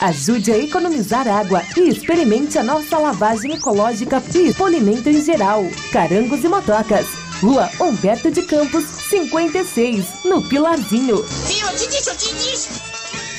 [0.00, 5.64] Ajude a economizar água e experimente a nossa lavagem ecológica e polimento em geral.
[5.92, 7.06] Carangos e motocas.
[7.42, 11.22] Rua Humberto de Campos, 56, no Pilarzinho.
[11.22, 11.66] Viu?
[11.66, 12.89] Eu te disse, eu te disse.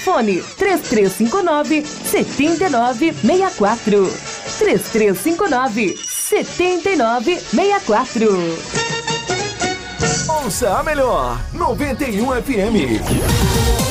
[0.03, 4.11] Fone 3359 7964.
[4.57, 8.57] 3359 7964.
[10.43, 13.90] Ouça a melhor 91 FM.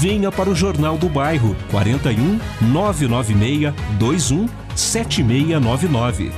[0.00, 6.32] Venha para o Jornal do Bairro 41 996 21 7699.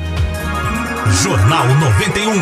[1.23, 2.33] Jornal 91.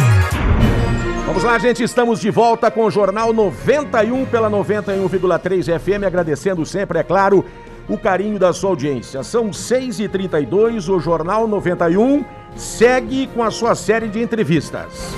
[1.27, 6.99] Vamos lá, gente, estamos de volta com o Jornal 91 pela 91,3 FM, agradecendo sempre,
[6.99, 7.45] é claro,
[7.89, 9.23] o carinho da sua audiência.
[9.23, 12.25] São 6h32, o Jornal 91
[12.57, 15.15] segue com a sua série de entrevistas.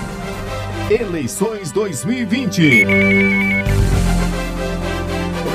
[0.89, 3.76] Eleições 2020.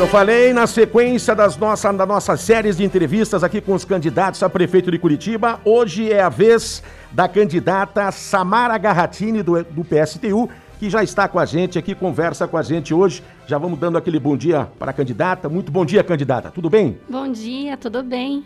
[0.02, 4.42] Eu falei, na sequência das nossa, da nossas séries de entrevistas aqui com os candidatos
[4.42, 10.50] a prefeito de Curitiba, hoje é a vez da candidata Samara Garratini, do, do PSTU,
[10.80, 13.22] que já está com a gente aqui, conversa com a gente hoje.
[13.46, 15.48] Já vamos dando aquele bom dia para a candidata.
[15.48, 16.50] Muito bom dia, candidata.
[16.50, 16.98] Tudo bem?
[17.08, 18.44] Bom dia, tudo bem?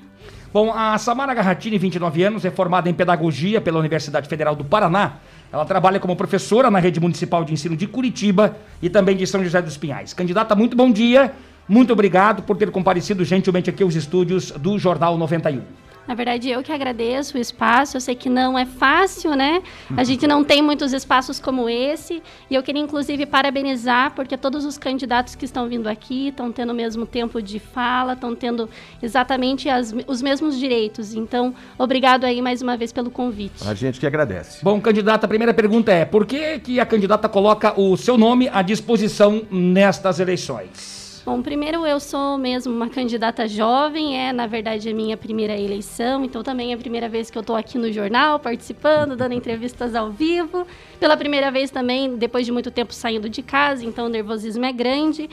[0.57, 5.17] Bom, a Samara Garratini, 29 anos, é formada em Pedagogia pela Universidade Federal do Paraná.
[5.53, 9.45] Ela trabalha como professora na Rede Municipal de Ensino de Curitiba e também de São
[9.45, 10.15] José dos Pinhais.
[10.15, 11.35] Candidata, muito bom dia.
[11.69, 15.61] Muito obrigado por ter comparecido gentilmente aqui aos estúdios do Jornal 91.
[16.07, 17.97] Na verdade, eu que agradeço o espaço.
[17.97, 19.63] Eu sei que não é fácil, né?
[19.97, 22.23] A gente não tem muitos espaços como esse.
[22.51, 26.71] E eu queria, inclusive, parabenizar, porque todos os candidatos que estão vindo aqui estão tendo
[26.71, 28.69] o mesmo tempo de fala, estão tendo
[29.03, 31.15] exatamente as- os mesmos direitos.
[31.15, 33.67] Então, obrigado aí mais uma vez pelo convite.
[33.67, 34.59] A gente que agradece.
[34.63, 38.49] Bom, candidata, a primeira pergunta é: por que, que a candidata coloca o seu nome
[38.53, 41.06] à disposição nestas eleições?
[41.27, 46.25] Bom, primeiro eu sou mesmo uma candidata jovem, é na verdade a minha primeira eleição,
[46.25, 49.97] então também é a primeira vez que eu estou aqui no jornal, participando, dando entrevistas
[49.97, 50.65] ao vivo.
[51.01, 54.73] Pela primeira vez também, depois de muito tempo saindo de casa, então o nervosismo é
[54.73, 55.29] grande.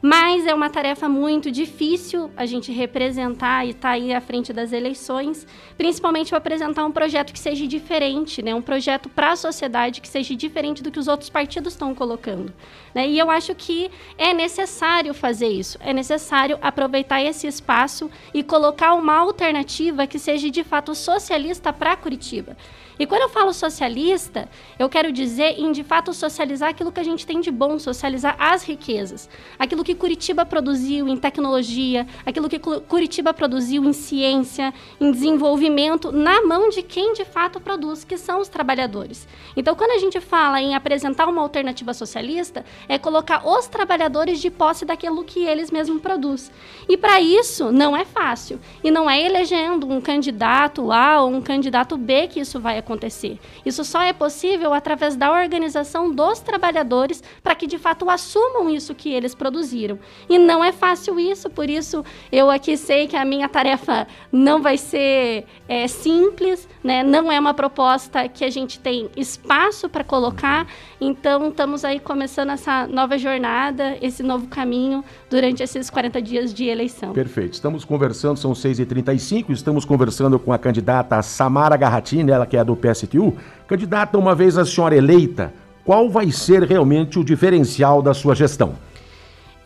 [0.00, 4.52] Mas é uma tarefa muito difícil a gente representar e estar tá aí à frente
[4.52, 8.54] das eleições, principalmente para apresentar um projeto que seja diferente, né?
[8.54, 12.52] um projeto para a sociedade que seja diferente do que os outros partidos estão colocando.
[12.94, 13.08] Né?
[13.08, 18.94] E eu acho que é necessário fazer isso, é necessário aproveitar esse espaço e colocar
[18.94, 22.56] uma alternativa que seja de fato socialista para Curitiba.
[22.98, 27.04] E quando eu falo socialista, eu quero dizer em de fato socializar aquilo que a
[27.04, 29.28] gente tem de bom, socializar as riquezas.
[29.56, 36.42] Aquilo que Curitiba produziu em tecnologia, aquilo que Curitiba produziu em ciência, em desenvolvimento, na
[36.42, 39.28] mão de quem de fato produz, que são os trabalhadores.
[39.56, 44.50] Então, quando a gente fala em apresentar uma alternativa socialista, é colocar os trabalhadores de
[44.50, 46.52] posse daquilo que eles mesmos produzem.
[46.88, 48.58] E para isso, não é fácil.
[48.82, 52.87] E não é elegendo um candidato A ou um candidato B que isso vai acontecer
[52.88, 53.38] acontecer.
[53.66, 58.94] Isso só é possível através da organização dos trabalhadores para que de fato assumam isso
[58.94, 59.98] que eles produziram.
[60.28, 64.62] E não é fácil isso, por isso eu aqui sei que a minha tarefa não
[64.62, 67.02] vai ser é, simples, né?
[67.02, 70.66] não é uma proposta que a gente tem espaço para colocar.
[70.98, 76.64] Então estamos aí começando essa nova jornada, esse novo caminho durante esses 40 dias de
[76.64, 77.12] eleição.
[77.12, 77.52] Perfeito.
[77.52, 82.77] Estamos conversando, são 6h35, estamos conversando com a candidata Samara Garratini, ela que é do
[82.78, 83.34] PSTU.
[83.66, 85.52] Candidata, uma vez a senhora eleita,
[85.84, 88.74] qual vai ser realmente o diferencial da sua gestão?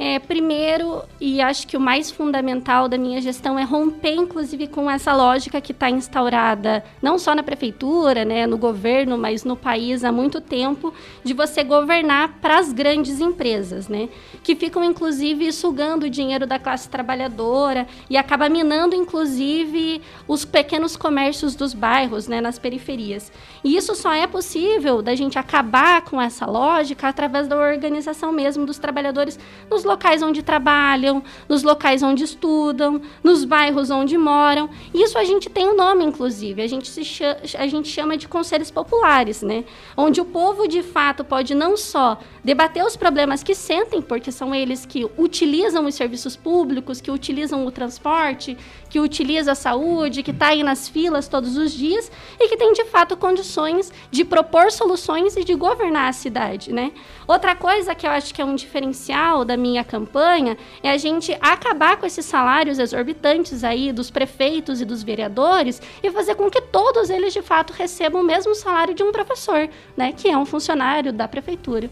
[0.05, 4.90] É, primeiro, e acho que o mais fundamental da minha gestão é romper, inclusive, com
[4.90, 10.03] essa lógica que está instaurada não só na prefeitura, né, no governo, mas no país
[10.03, 10.92] há muito tempo,
[11.22, 14.09] de você governar para as grandes empresas, né,
[14.42, 20.96] que ficam, inclusive, sugando o dinheiro da classe trabalhadora e acaba minando, inclusive, os pequenos
[20.96, 23.30] comércios dos bairros, né, nas periferias.
[23.62, 28.66] E isso só é possível da gente acabar com essa lógica através da organização mesmo
[28.66, 29.38] dos trabalhadores
[29.70, 34.70] nos locais onde trabalham, nos locais onde estudam, nos bairros onde moram.
[34.95, 36.62] Isso a gente tem um nome, inclusive.
[36.62, 39.64] A gente, se chama, a gente chama de conselhos populares, né?
[39.97, 44.55] Onde o povo, de fato, pode não só debater os problemas que sentem, porque são
[44.55, 48.57] eles que utilizam os serviços públicos, que utilizam o transporte,
[48.88, 52.72] que utiliza a saúde, que está aí nas filas todos os dias e que tem,
[52.72, 56.93] de fato, condições de propor soluções e de governar a cidade, né?
[57.27, 61.37] Outra coisa que eu acho que é um diferencial da minha campanha é a gente
[61.41, 66.61] acabar com esses salários exorbitantes aí dos prefeitos e dos vereadores e fazer com que
[66.61, 70.45] todos eles de fato recebam o mesmo salário de um professor, né, que é um
[70.45, 71.89] funcionário da prefeitura.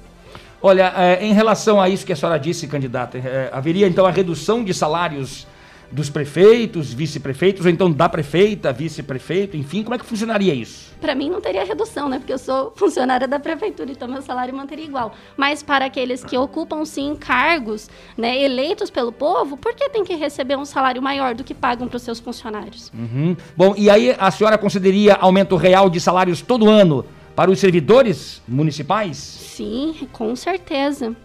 [0.62, 4.10] Olha, é, em relação a isso que a senhora disse, candidata, é, haveria então a
[4.10, 5.46] redução de salários
[5.90, 10.90] dos prefeitos, vice-prefeitos, ou então da prefeita, vice-prefeito, enfim, como é que funcionaria isso?
[11.00, 12.18] Para mim não teria redução, né?
[12.18, 15.12] Porque eu sou funcionária da prefeitura, então meu salário manteria igual.
[15.36, 20.14] Mas para aqueles que ocupam sim cargos, né, eleitos pelo povo, por que tem que
[20.14, 22.92] receber um salário maior do que pagam para os seus funcionários?
[22.94, 23.36] Uhum.
[23.56, 28.42] Bom, e aí a senhora consideraria aumento real de salários todo ano para os servidores
[28.46, 29.16] municipais?
[29.16, 31.16] Sim, com certeza.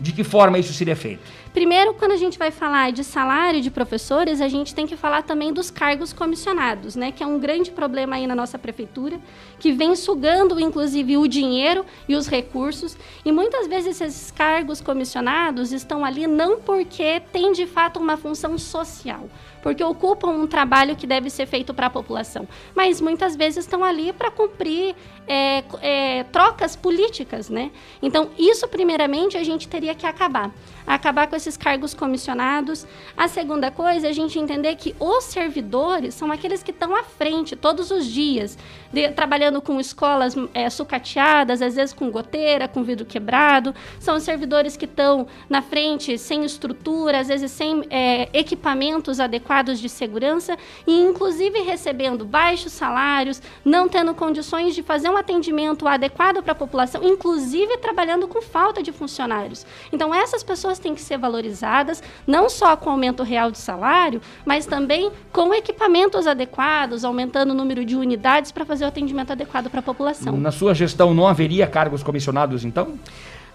[0.00, 1.20] De que forma isso seria feito?
[1.52, 5.22] Primeiro, quando a gente vai falar de salário de professores, a gente tem que falar
[5.22, 7.10] também dos cargos comissionados, né?
[7.10, 9.18] Que é um grande problema aí na nossa prefeitura,
[9.58, 12.96] que vem sugando, inclusive, o dinheiro e os recursos.
[13.24, 18.56] E muitas vezes esses cargos comissionados estão ali não porque tem de fato uma função
[18.56, 19.28] social,
[19.60, 22.46] porque ocupam um trabalho que deve ser feito para a população,
[22.76, 24.94] mas muitas vezes estão ali para cumprir
[25.26, 27.72] é, é, trocas políticas, né?
[28.00, 30.52] Então, isso, primeiramente, a gente teria que acabar
[30.94, 32.86] acabar com esses cargos comissionados.
[33.16, 37.04] A segunda coisa é a gente entender que os servidores são aqueles que estão à
[37.04, 38.58] frente todos os dias,
[38.92, 43.72] de, trabalhando com escolas é, sucateadas, às vezes com goteira, com vidro quebrado.
[44.00, 49.78] São os servidores que estão na frente sem estrutura, às vezes sem é, equipamentos adequados
[49.78, 56.42] de segurança e, inclusive, recebendo baixos salários, não tendo condições de fazer um atendimento adequado
[56.42, 59.64] para a população, inclusive trabalhando com falta de funcionários.
[59.92, 64.66] Então, essas pessoas têm que ser valorizadas, não só com aumento real de salário, mas
[64.66, 69.80] também com equipamentos adequados, aumentando o número de unidades para fazer o atendimento adequado para
[69.80, 70.36] a população.
[70.36, 72.98] Na sua gestão não haveria cargos comissionados, então?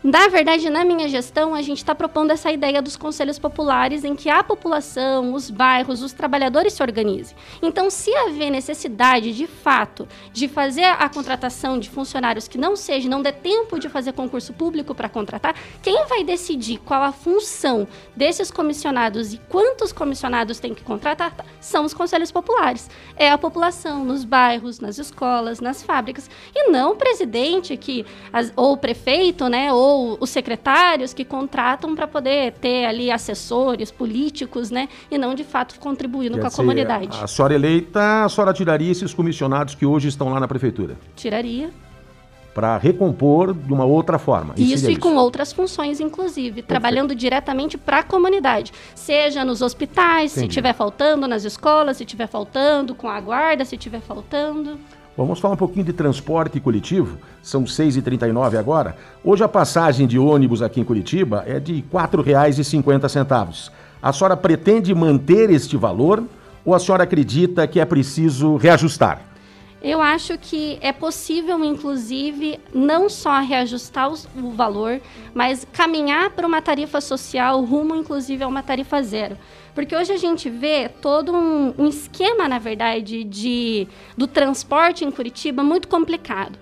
[0.06, 4.16] Na verdade, na minha gestão, a gente está propondo essa ideia dos conselhos populares em
[4.16, 7.36] que a população, os bairros, os trabalhadores se organizem.
[7.60, 13.10] Então, se haver necessidade, de fato, de fazer a contratação de funcionários que não seja,
[13.10, 17.88] não dê tempo de fazer concurso público para contratar, quem vai decidir qual a função
[18.16, 22.92] desses comissionados e quantos comissionados tem que contratar são os conselhos populares.
[23.16, 26.30] É a população nos bairros, nas escolas, nas fábricas.
[26.54, 28.06] E não o presidente que,
[28.56, 33.92] ou o prefeito, né, ou ou os secretários que contratam para poder ter ali assessores
[33.92, 34.88] políticos, né?
[35.10, 37.18] E não de fato contribuindo Quer com a dizer, comunidade.
[37.22, 41.70] A senhora eleita, a senhora tiraria esses comissionados que hoje estão lá na prefeitura Tiraria.
[42.54, 44.54] para recompor de uma outra forma.
[44.58, 48.72] Isso seria e com outras funções, inclusive, trabalhando diretamente para a comunidade.
[48.94, 50.54] Seja nos hospitais, se Entendi.
[50.54, 54.80] tiver faltando, nas escolas, se tiver faltando, com a guarda, se tiver faltando.
[55.18, 57.18] Vamos falar um pouquinho de transporte coletivo.
[57.42, 58.98] São 6h39 agora.
[59.24, 63.72] Hoje a passagem de ônibus aqui em Curitiba é de R$ 4,50.
[64.02, 66.22] A senhora pretende manter este valor
[66.66, 69.22] ou a senhora acredita que é preciso reajustar?
[69.82, 75.00] Eu acho que é possível, inclusive, não só reajustar o valor,
[75.34, 79.38] mas caminhar para uma tarifa social rumo, inclusive, a uma tarifa zero.
[79.76, 85.12] Porque hoje a gente vê todo um, um esquema, na verdade, de, do transporte em
[85.12, 86.58] Curitiba muito complicado.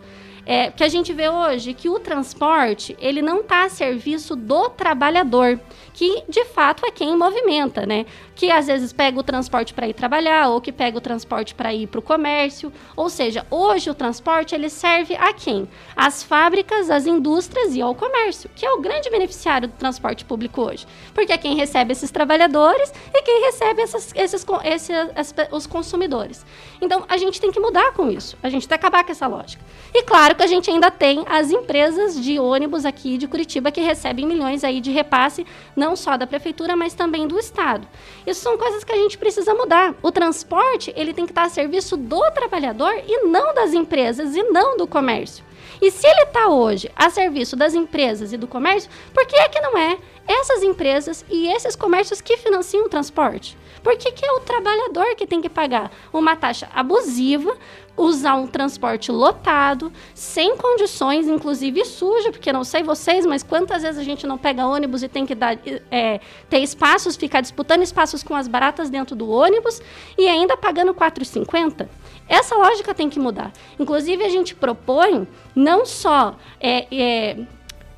[0.46, 4.68] É, que a gente vê hoje que o transporte ele não está a serviço do
[4.68, 5.58] trabalhador,
[5.94, 8.06] que de fato é quem movimenta, né?
[8.36, 11.72] Que às vezes pega o transporte para ir trabalhar ou que pega o transporte para
[11.74, 12.74] ir para o comércio.
[12.96, 15.68] Ou seja, hoje o transporte ele serve a quem?
[15.96, 20.62] Às fábricas, às indústrias e ao comércio, que é o grande beneficiário do transporte público
[20.64, 25.68] hoje, porque é quem recebe esses trabalhadores e quem recebe essas, esses, esses as- os
[25.68, 26.44] consumidores.
[26.82, 28.36] Então a gente tem que mudar com isso.
[28.42, 29.64] A gente tem que acabar com essa lógica.
[29.94, 33.80] E claro que a gente ainda tem as empresas de ônibus aqui de Curitiba que
[33.82, 35.46] recebem milhões aí de repasse,
[35.96, 37.88] só da prefeitura, mas também do estado.
[38.26, 39.94] Isso são coisas que a gente precisa mudar.
[40.02, 44.44] O transporte, ele tem que estar a serviço do trabalhador e não das empresas e
[44.44, 45.44] não do comércio.
[45.82, 49.50] E se ele está hoje a serviço das empresas e do comércio, por que é
[49.50, 49.98] que não é
[50.28, 53.58] essas empresas e esses comércios que financiam o transporte?
[53.84, 57.58] Por que, que é o trabalhador que tem que pagar uma taxa abusiva,
[57.98, 64.00] usar um transporte lotado, sem condições, inclusive suja, porque não sei vocês, mas quantas vezes
[64.00, 65.58] a gente não pega ônibus e tem que dar,
[65.92, 66.20] é,
[66.50, 69.82] ter espaços, ficar disputando espaços com as baratas dentro do ônibus
[70.18, 71.88] e ainda pagando R$ 4,50?
[72.28, 73.52] Essa lógica tem que mudar.
[73.78, 77.38] Inclusive, a gente propõe não só é, é,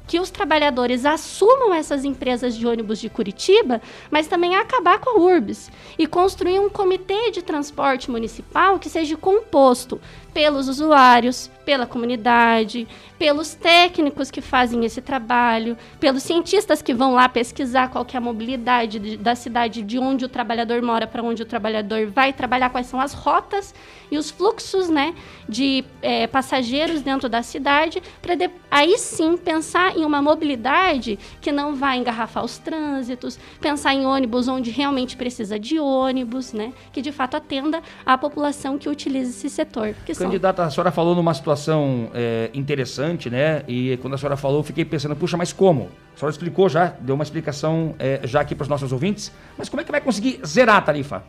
[0.07, 5.19] que os trabalhadores assumam essas empresas de ônibus de Curitiba, mas também acabar com a
[5.21, 9.99] URBS e construir um comitê de transporte municipal que seja composto
[10.35, 12.85] pelos usuários, pela comunidade,
[13.17, 18.21] pelos técnicos que fazem esse trabalho, pelos cientistas que vão lá pesquisar qual é a
[18.21, 22.69] mobilidade de- da cidade, de onde o trabalhador mora para onde o trabalhador vai trabalhar,
[22.69, 23.73] quais são as rotas
[24.11, 25.15] e os fluxos né,
[25.47, 28.33] de eh, passageiros dentro da cidade, para
[28.69, 34.49] aí sim pensar em uma mobilidade que não vai engarrafar os trânsitos, pensar em ônibus
[34.49, 39.49] onde realmente precisa de ônibus, né, que de fato atenda a população que utiliza esse
[39.49, 39.95] setor.
[40.05, 43.63] Que Candidata, a senhora falou numa situação é, interessante, né?
[43.67, 45.89] E quando a senhora falou, eu fiquei pensando, puxa, mas como?
[46.15, 49.69] A senhora explicou já, deu uma explicação é, já aqui para os nossos ouvintes, mas
[49.69, 51.23] como é que vai conseguir zerar a tarifa?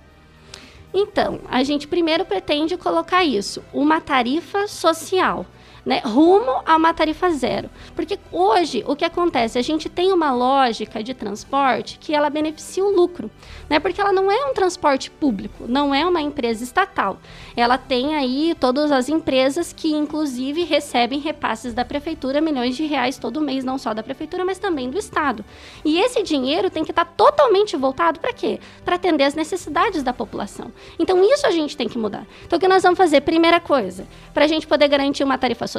[0.94, 5.44] Então, a gente primeiro pretende colocar isso, uma tarifa social.
[5.86, 7.70] Né, rumo a uma tarifa zero.
[7.94, 9.56] Porque hoje o que acontece?
[9.56, 13.30] A gente tem uma lógica de transporte que ela beneficia o lucro,
[13.70, 13.78] né?
[13.78, 17.20] Porque ela não é um transporte público, não é uma empresa estatal.
[17.56, 23.16] Ela tem aí todas as empresas que, inclusive, recebem repasses da prefeitura, milhões de reais
[23.16, 25.44] todo mês, não só da prefeitura, mas também do Estado.
[25.84, 28.58] E esse dinheiro tem que estar totalmente voltado para quê?
[28.84, 30.72] Para atender as necessidades da população.
[30.98, 32.26] Então, isso a gente tem que mudar.
[32.44, 33.20] Então, o que nós vamos fazer?
[33.20, 35.75] Primeira coisa, para a gente poder garantir uma tarifa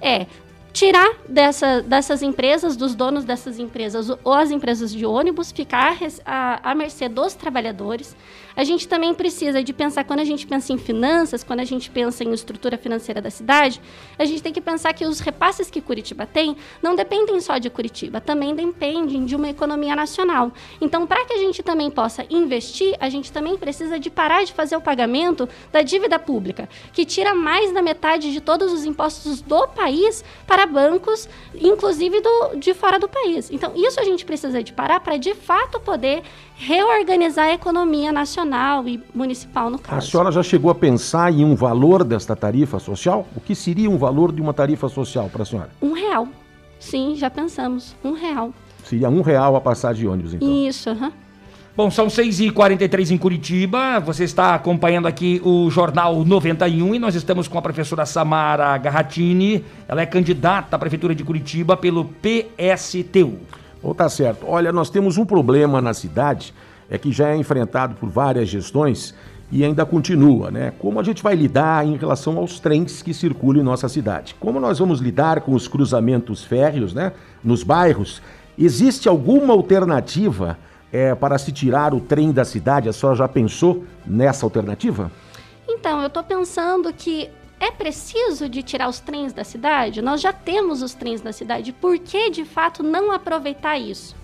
[0.00, 0.26] é
[0.72, 6.74] tirar dessa, dessas empresas, dos donos dessas empresas, ou as empresas de ônibus, ficar à
[6.74, 8.16] mercê dos trabalhadores.
[8.56, 11.90] A gente também precisa de pensar, quando a gente pensa em finanças, quando a gente
[11.90, 13.80] pensa em estrutura financeira da cidade,
[14.18, 17.68] a gente tem que pensar que os repasses que Curitiba tem não dependem só de
[17.68, 20.52] Curitiba, também dependem de uma economia nacional.
[20.80, 24.52] Então, para que a gente também possa investir, a gente também precisa de parar de
[24.52, 29.40] fazer o pagamento da dívida pública, que tira mais da metade de todos os impostos
[29.40, 31.28] do país para bancos,
[31.60, 33.50] inclusive do, de fora do país.
[33.50, 36.22] Então, isso a gente precisa de parar para, de fato, poder
[36.56, 40.10] reorganizar a economia nacional e municipal, no A caso.
[40.10, 43.26] senhora já chegou a pensar em um valor desta tarifa social?
[43.36, 45.70] O que seria um valor de uma tarifa social para a senhora?
[45.82, 46.28] Um real.
[46.78, 47.94] Sim, já pensamos.
[48.04, 48.52] Um real.
[48.84, 50.48] Seria um real a passagem de ônibus, então.
[50.48, 51.12] Isso, aham.
[51.76, 53.98] Bom, são 6h43 em Curitiba.
[53.98, 59.64] Você está acompanhando aqui o Jornal 91 e nós estamos com a professora Samara Garratini.
[59.88, 63.40] Ela é candidata à Prefeitura de Curitiba pelo PSTU.
[63.84, 64.46] Ou tá certo.
[64.48, 66.54] Olha, nós temos um problema na cidade,
[66.88, 69.14] é que já é enfrentado por várias gestões,
[69.52, 70.72] e ainda continua, né?
[70.78, 74.34] Como a gente vai lidar em relação aos trens que circulam em nossa cidade?
[74.40, 77.12] Como nós vamos lidar com os cruzamentos férreos, né?
[77.44, 78.22] Nos bairros?
[78.58, 80.58] Existe alguma alternativa
[80.90, 82.88] é, para se tirar o trem da cidade?
[82.88, 85.12] A senhora já pensou nessa alternativa?
[85.68, 87.28] Então, eu estou pensando que
[87.60, 90.02] é preciso de tirar os trens da cidade?
[90.02, 94.14] Nós já temos os trens da cidade, por que de fato não aproveitar isso?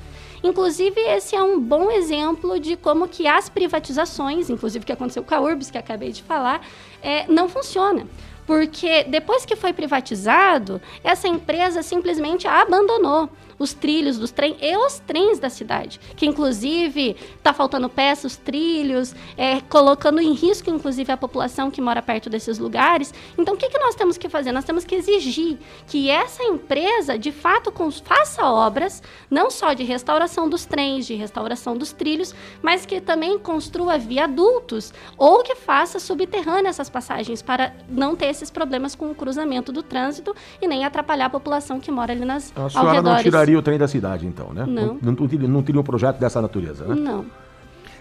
[0.43, 5.22] Inclusive, esse é um bom exemplo de como que as privatizações, inclusive o que aconteceu
[5.22, 6.66] com a Urbis, que acabei de falar,
[7.03, 8.07] é, não funciona.
[8.47, 13.28] Porque depois que foi privatizado, essa empresa simplesmente a abandonou
[13.61, 19.15] os trilhos dos trens e os trens da cidade, que inclusive está faltando peças, trilhos,
[19.37, 23.13] é, colocando em risco inclusive a população que mora perto desses lugares.
[23.37, 24.51] Então, o que, que nós temos que fazer?
[24.51, 30.49] Nós temos que exigir que essa empresa, de fato, faça obras, não só de restauração
[30.49, 36.71] dos trens, de restauração dos trilhos, mas que também construa viadutos ou que faça subterrânea
[36.71, 41.27] essas passagens para não ter esses problemas com o cruzamento do trânsito e nem atrapalhar
[41.27, 43.17] a população que mora ali nas a senhora não
[43.51, 44.65] tiraria o trem da cidade, então, né?
[44.67, 44.99] Não.
[45.03, 46.95] Não, não, teria, não teria um projeto dessa natureza, né?
[46.95, 47.27] Não.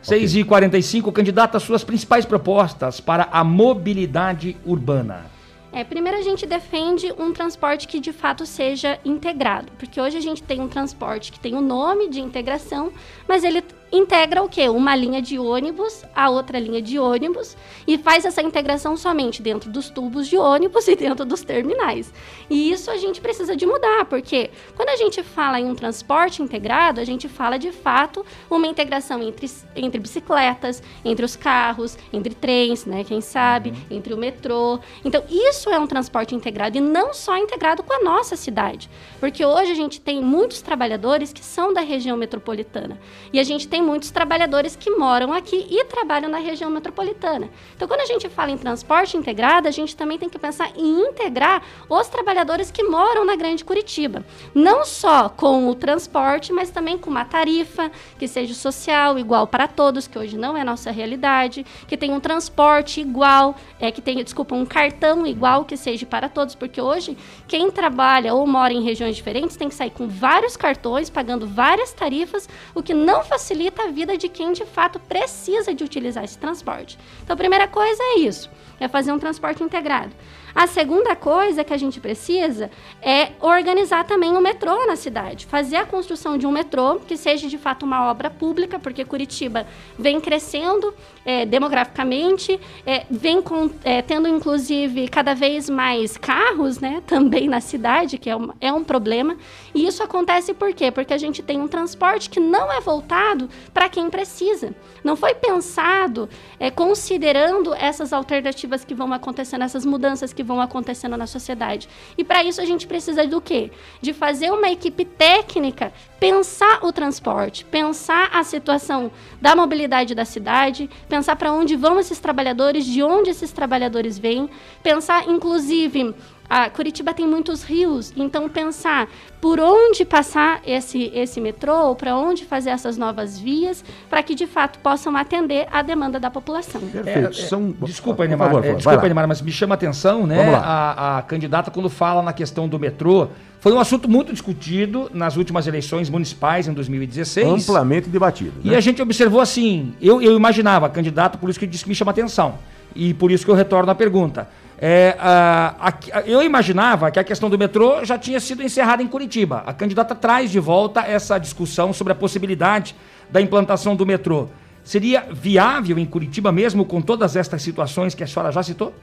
[0.01, 5.25] 6 e 45 candidata suas principais propostas para a mobilidade urbana.
[5.73, 10.21] É, primeiro a gente defende um transporte que de fato seja integrado, porque hoje a
[10.21, 12.91] gente tem um transporte que tem o nome de integração,
[13.27, 14.69] mas ele integra o quê?
[14.69, 17.55] Uma linha de ônibus, a outra linha de ônibus,
[17.87, 22.13] e faz essa integração somente dentro dos tubos de ônibus e dentro dos terminais.
[22.49, 26.41] E isso a gente precisa de mudar, porque quando a gente fala em um transporte
[26.41, 32.33] integrado, a gente fala de fato uma integração entre, entre bicicletas, entre os carros, entre
[32.33, 33.03] trens, né?
[33.03, 33.97] Quem sabe, uhum.
[33.97, 34.79] entre o metrô.
[35.03, 38.89] Então, isso é um transporte integrado e não só integrado com a nossa cidade.
[39.19, 42.99] Porque hoje a gente tem muitos trabalhadores que são da região metropolitana.
[43.31, 47.49] E a gente tem tem muitos trabalhadores que moram aqui e trabalham na região metropolitana.
[47.73, 51.07] Então, quando a gente fala em transporte integrado, a gente também tem que pensar em
[51.07, 54.25] integrar os trabalhadores que moram na Grande Curitiba.
[54.53, 59.65] Não só com o transporte, mas também com uma tarifa que seja social, igual para
[59.65, 64.25] todos, que hoje não é nossa realidade, que tenha um transporte igual, é, que tenha,
[64.25, 67.17] desculpa, um cartão igual que seja para todos, porque hoje
[67.47, 71.93] quem trabalha ou mora em regiões diferentes tem que sair com vários cartões, pagando várias
[71.93, 76.23] tarifas, o que não facilita facilita a vida de quem de fato precisa de utilizar
[76.23, 76.97] esse transporte.
[77.23, 78.49] Então, a primeira coisa é isso,
[78.79, 80.11] é fazer um transporte integrado.
[80.53, 82.69] A segunda coisa que a gente precisa
[83.01, 87.47] é organizar também o metrô na cidade, fazer a construção de um metrô que seja
[87.47, 90.93] de fato uma obra pública, porque Curitiba vem crescendo
[91.25, 97.61] é, demograficamente, é, vem com, é, tendo inclusive cada vez mais carros, né, também na
[97.61, 99.37] cidade, que é um, é um problema.
[99.73, 100.91] E isso acontece por quê?
[100.91, 104.73] Porque a gente tem um transporte que não é voltado para quem precisa.
[105.03, 106.29] Não foi pensado
[106.59, 111.89] é, considerando essas alternativas que vão acontecendo, essas mudanças que vão acontecendo na sociedade.
[112.17, 113.71] E para isso a gente precisa do quê?
[113.99, 119.11] De fazer uma equipe técnica pensar o transporte, pensar a situação
[119.41, 124.49] da mobilidade da cidade, pensar para onde vão esses trabalhadores, de onde esses trabalhadores vêm,
[124.81, 126.15] pensar inclusive
[126.49, 129.07] a Curitiba tem muitos rios, então pensar
[129.39, 134.47] por onde passar esse, esse metrô, para onde fazer essas novas vias, para que de
[134.47, 136.81] fato possam atender a demanda da população.
[136.81, 137.29] Perfeito.
[137.29, 137.71] É, São...
[137.83, 140.55] Desculpa, Neymar, é, desculpa, Neymar, mas me chama a atenção, né?
[140.55, 143.27] A, a candidata quando fala na questão do metrô,
[143.59, 147.69] foi um assunto muito discutido nas últimas eleições municipais em 2016.
[147.69, 148.53] Amplamente debatido.
[148.63, 148.71] Né?
[148.71, 151.95] E a gente observou assim, eu, eu imaginava, candidato, por isso que disse que me
[151.95, 152.55] chama a atenção.
[152.95, 154.47] E por isso que eu retorno à pergunta.
[154.81, 159.07] É, a, a, eu imaginava que a questão do metrô já tinha sido encerrada em
[159.07, 159.61] Curitiba.
[159.65, 162.95] A candidata traz de volta essa discussão sobre a possibilidade
[163.29, 164.47] da implantação do metrô.
[164.83, 168.93] Seria viável em Curitiba mesmo com todas estas situações que a senhora já citou?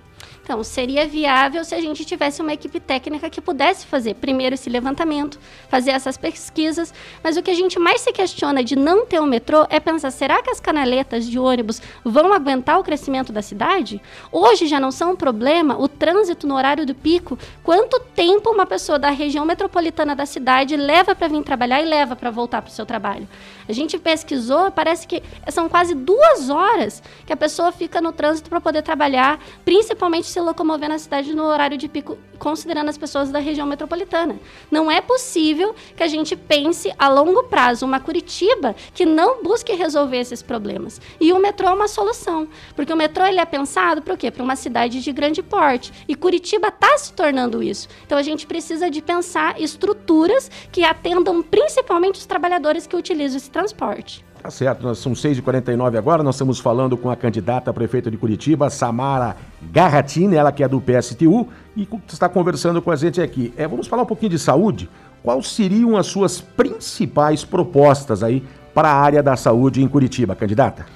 [0.47, 4.71] Então, seria viável se a gente tivesse uma equipe técnica que pudesse fazer primeiro esse
[4.71, 9.21] levantamento, fazer essas pesquisas, mas o que a gente mais se questiona de não ter
[9.21, 13.43] um metrô é pensar, será que as canaletas de ônibus vão aguentar o crescimento da
[13.43, 14.01] cidade?
[14.31, 18.67] Hoje já não são um problema o trânsito no horário do pico, quanto tempo uma
[18.67, 22.71] pessoa da região metropolitana da cidade leva para vir trabalhar e leva para voltar para
[22.71, 23.27] o seu trabalho.
[23.69, 28.49] A gente pesquisou, parece que são quase duas horas que a pessoa fica no trânsito
[28.49, 33.31] para poder trabalhar, principalmente se locomover na cidade no horário de pico, considerando as pessoas
[33.31, 34.39] da região metropolitana.
[34.71, 39.73] Não é possível que a gente pense a longo prazo uma Curitiba que não busque
[39.73, 41.01] resolver esses problemas.
[41.21, 44.31] E o metrô é uma solução, porque o metrô ele é pensado para o quê?
[44.31, 45.93] Para uma cidade de grande porte.
[46.07, 47.89] E Curitiba está se tornando isso.
[48.05, 53.51] Então a gente precisa de pensar estruturas que atendam principalmente os trabalhadores que utilizam esse
[53.57, 54.23] transporte.
[54.43, 58.19] Tá certo, nós são 6h49 agora, nós estamos falando com a candidata a prefeita de
[58.19, 59.35] Curitiba, Samara
[59.73, 63.53] Garratini, ela que é do PSTU, e está conversando com a gente aqui.
[63.57, 64.91] É, vamos falar um pouquinho de saúde?
[65.23, 68.45] Quais seriam as suas principais propostas aí
[68.75, 70.87] para a área da saúde em Curitiba, candidata?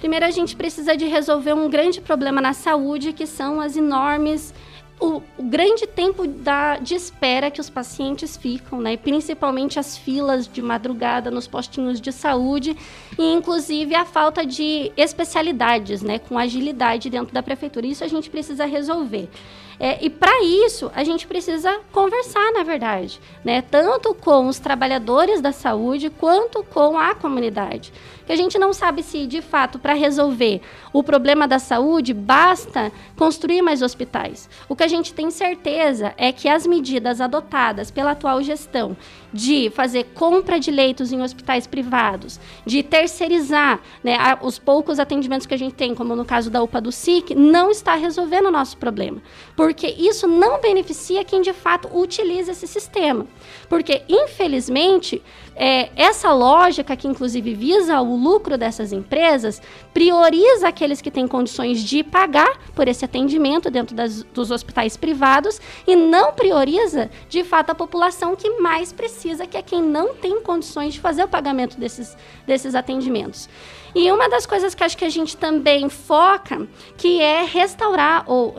[0.00, 4.52] Primeiro, a gente precisa de resolver um grande problema na saúde, que são as enormes
[5.50, 8.96] grande tempo da, de espera que os pacientes ficam, né?
[8.96, 12.76] principalmente as filas de madrugada nos postinhos de saúde
[13.18, 16.20] e, inclusive, a falta de especialidades, né?
[16.20, 17.84] com agilidade dentro da prefeitura.
[17.84, 19.28] Isso a gente precisa resolver.
[19.82, 23.62] É, e para isso, a gente precisa conversar, na verdade, né?
[23.62, 27.90] tanto com os trabalhadores da saúde quanto com a comunidade
[28.30, 30.60] que a gente não sabe se, de fato, para resolver
[30.92, 34.48] o problema da saúde, basta construir mais hospitais.
[34.68, 38.96] O que a gente tem certeza é que as medidas adotadas pela atual gestão
[39.32, 45.54] de fazer compra de leitos em hospitais privados, de terceirizar né, os poucos atendimentos que
[45.54, 48.76] a gente tem, como no caso da UPA do SIC, não está resolvendo o nosso
[48.76, 49.22] problema.
[49.56, 53.26] Porque isso não beneficia quem de fato utiliza esse sistema.
[53.68, 55.22] Porque, infelizmente,
[55.62, 59.60] é, essa lógica que inclusive visa o lucro dessas empresas
[59.92, 65.60] prioriza aqueles que têm condições de pagar por esse atendimento dentro das, dos hospitais privados
[65.86, 70.40] e não prioriza de fato a população que mais precisa, que é quem não tem
[70.40, 73.46] condições de fazer o pagamento desses, desses atendimentos.
[73.94, 76.66] E uma das coisas que acho que a gente também foca,
[76.96, 78.54] que é restaurar ou,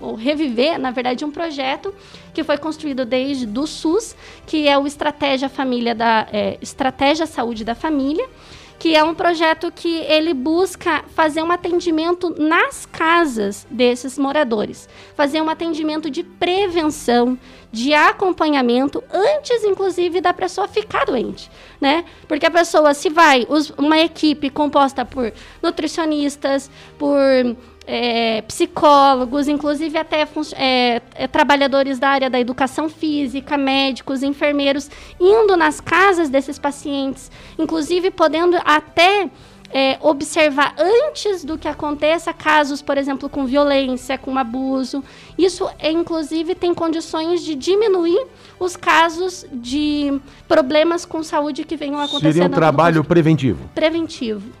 [0.00, 1.94] ou reviver, na verdade, um projeto
[2.34, 4.14] que foi construído desde do SUS,
[4.46, 8.28] que é o Estratégia Família da é, Estratégia Saúde da Família,
[8.80, 15.42] que é um projeto que ele busca fazer um atendimento nas casas desses moradores, fazer
[15.42, 17.38] um atendimento de prevenção,
[17.70, 22.06] de acompanhamento antes, inclusive, da pessoa ficar doente, né?
[22.26, 25.30] Porque a pessoa, se vai, uma equipe composta por
[25.62, 27.18] nutricionistas, por
[27.92, 30.22] é, psicólogos, inclusive até
[30.54, 34.88] é, é, trabalhadores da área da educação física, médicos, enfermeiros,
[35.18, 39.28] indo nas casas desses pacientes, inclusive podendo até
[39.72, 45.02] é, observar antes do que aconteça casos, por exemplo, com violência, com abuso.
[45.36, 48.24] Isso, é, inclusive, tem condições de diminuir
[48.60, 52.32] os casos de problemas com saúde que venham acontecendo.
[52.32, 53.68] Seria um trabalho preventivo.
[53.74, 54.59] Preventivo.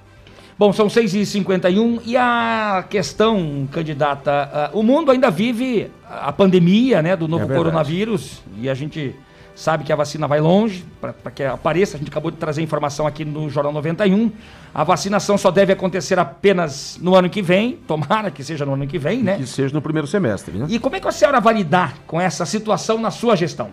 [0.60, 7.16] Bom, são 6h51 e a questão, candidata, uh, o mundo ainda vive a pandemia né,
[7.16, 9.16] do novo é coronavírus e a gente
[9.54, 11.96] sabe que a vacina vai longe para que apareça.
[11.96, 14.30] A gente acabou de trazer informação aqui no Jornal 91.
[14.74, 18.86] A vacinação só deve acontecer apenas no ano que vem, tomara que seja no ano
[18.86, 19.38] que vem, né?
[19.38, 20.66] Que seja no primeiro semestre, né?
[20.68, 23.70] E como é que a senhora vai lidar com essa situação na sua gestão?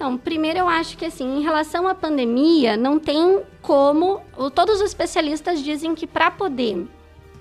[0.00, 4.22] Então, primeiro eu acho que assim, em relação à pandemia, não tem como.
[4.54, 6.88] Todos os especialistas dizem que para poder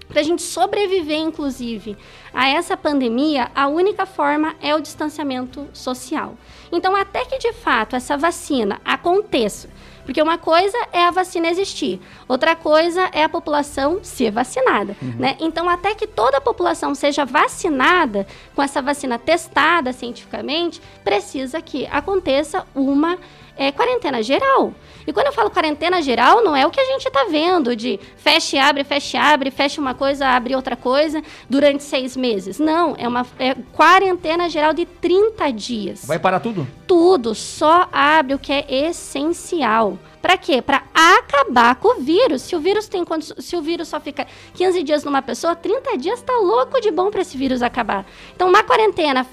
[0.09, 1.95] para a gente sobreviver, inclusive,
[2.33, 6.35] a essa pandemia, a única forma é o distanciamento social.
[6.71, 9.69] Então, até que de fato essa vacina aconteça,
[10.09, 15.13] porque uma coisa é a vacina existir, outra coisa é a população ser vacinada, uhum.
[15.19, 15.37] né?
[15.39, 21.85] Então, até que toda a população seja vacinada com essa vacina testada cientificamente, precisa que
[21.91, 23.19] aconteça uma
[23.59, 24.73] é, quarentena geral.
[25.05, 27.99] E quando eu falo quarentena geral, não é o que a gente está vendo de
[28.15, 32.57] fecha e abre, fecha e abre, fecha uma coisa, abre outra coisa durante seis meses.
[32.57, 36.05] Não, é uma é quarentena geral de 30 dias.
[36.05, 36.65] Vai parar tudo?
[36.87, 39.99] Tudo, só abre o que é essencial.
[40.21, 40.61] Para quê?
[40.61, 42.43] Para acabar com o vírus.
[42.43, 43.03] Se o vírus tem
[43.39, 47.09] se o vírus só fica 15 dias numa pessoa, 30 dias tá louco de bom
[47.09, 48.05] para esse vírus acabar.
[48.35, 49.25] Então, uma quarentena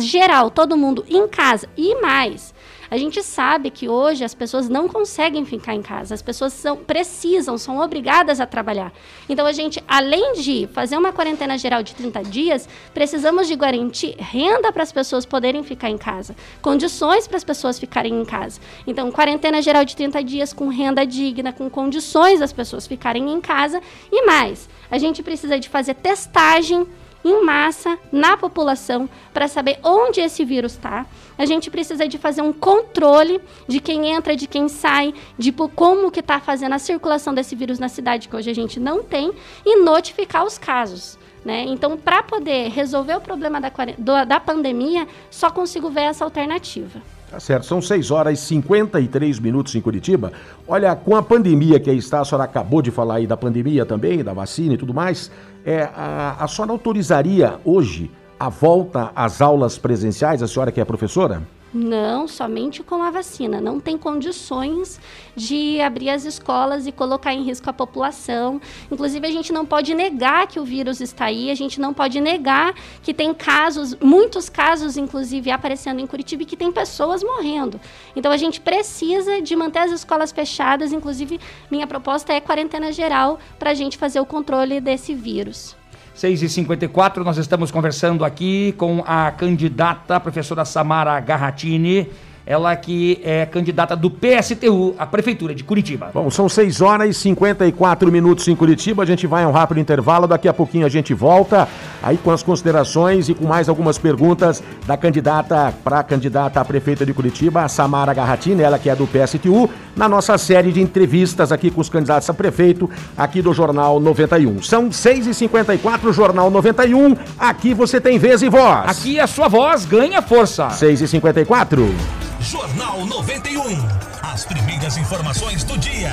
[0.00, 2.54] geral, todo mundo em casa e mais
[2.90, 6.76] a gente sabe que hoje as pessoas não conseguem ficar em casa, as pessoas são,
[6.76, 8.92] precisam, são obrigadas a trabalhar.
[9.28, 14.16] Então a gente, além de fazer uma quarentena geral de 30 dias, precisamos de garantir
[14.18, 18.60] renda para as pessoas poderem ficar em casa, condições para as pessoas ficarem em casa.
[18.86, 23.40] Então, quarentena geral de 30 dias com renda digna, com condições das pessoas ficarem em
[23.40, 23.80] casa
[24.10, 24.68] e mais.
[24.90, 26.86] A gente precisa de fazer testagem
[27.28, 31.06] em massa na população para saber onde esse vírus está.
[31.36, 36.10] A gente precisa de fazer um controle de quem entra, de quem sai, de como
[36.10, 39.32] que está fazendo a circulação desse vírus na cidade, que hoje a gente não tem,
[39.64, 41.18] e notificar os casos.
[41.44, 41.64] Né?
[41.68, 47.00] Então, para poder resolver o problema da, da pandemia, só consigo ver essa alternativa.
[47.30, 50.32] Tá certo, são 6 horas e 53 minutos em Curitiba.
[50.66, 53.84] Olha, com a pandemia que aí está, a senhora acabou de falar aí da pandemia
[53.84, 55.30] também, da vacina e tudo mais,
[55.64, 58.10] é, a, a senhora autorizaria hoje
[58.40, 61.42] a volta às aulas presenciais, a senhora que é professora?
[61.72, 63.60] Não, somente com a vacina.
[63.60, 64.98] Não tem condições
[65.36, 68.58] de abrir as escolas e colocar em risco a população.
[68.90, 72.20] Inclusive, a gente não pode negar que o vírus está aí, a gente não pode
[72.20, 77.78] negar que tem casos, muitos casos, inclusive, aparecendo em Curitiba e que tem pessoas morrendo.
[78.16, 80.90] Então, a gente precisa de manter as escolas fechadas.
[80.90, 81.38] Inclusive,
[81.70, 85.77] minha proposta é quarentena geral para a gente fazer o controle desse vírus.
[86.18, 92.08] 6h54, nós estamos conversando aqui com a candidata, a professora Samara Garratini,
[92.44, 96.10] ela que é candidata do PSTU à Prefeitura de Curitiba.
[96.12, 99.02] Bom, são 6 horas e 54 minutos em Curitiba.
[99.02, 100.26] A gente vai a um rápido intervalo.
[100.26, 101.68] Daqui a pouquinho a gente volta
[102.02, 107.04] aí com as considerações e com mais algumas perguntas da candidata para candidata a prefeita
[107.04, 111.70] de Curitiba, Samara Garratini, ela que é do PSTU, na nossa série de entrevistas aqui
[111.70, 114.62] com os candidatos a prefeito aqui do Jornal 91.
[114.62, 117.16] São 6 e 54 Jornal 91.
[117.36, 118.88] Aqui você tem vez e voz.
[118.88, 120.70] Aqui a sua voz ganha força.
[120.70, 121.94] 6 e 54
[122.40, 123.76] Jornal 91.
[124.22, 126.12] As primeiras informações do dia.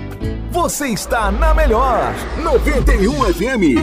[0.51, 3.79] Você está na melhor 91 FM.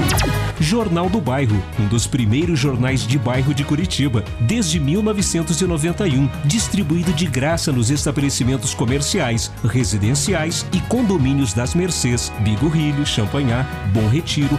[0.61, 7.27] Jornal do Bairro, um dos primeiros jornais de bairro de Curitiba, desde 1991, distribuído de
[7.27, 13.65] graça nos estabelecimentos comerciais, residenciais e condomínios das Mercês, Bigorrilho, Champanhar,
[13.95, 14.59] Bom Retiro,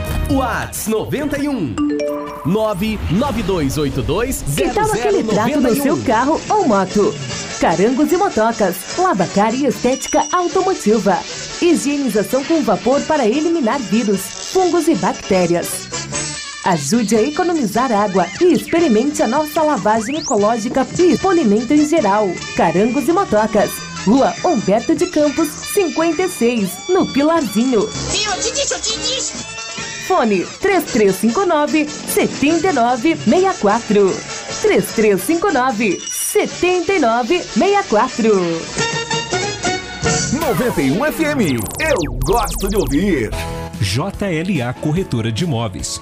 [0.31, 1.75] Whats 91
[2.45, 7.13] 99282 Que tal aquele trato no seu carro ou moto?
[7.59, 11.19] Carangos e motocas, lavacar e estética automotiva.
[11.61, 14.21] Higienização com vapor para eliminar vírus,
[14.53, 15.89] fungos e bactérias.
[16.63, 22.29] Ajude a economizar água e experimente a nossa lavagem ecológica e polimento em geral.
[22.55, 23.69] Carangos e motocas.
[24.05, 27.87] Rua Humberto de Campos, 56, no Pilarzinho.
[27.87, 29.60] Te disse.
[30.11, 34.13] Fone 3359 7964.
[34.61, 38.29] 3359 7964.
[40.33, 41.41] 91 FM.
[41.79, 41.95] Eu
[42.25, 43.29] gosto de ouvir.
[43.79, 46.01] JLA Corretora de Imóveis.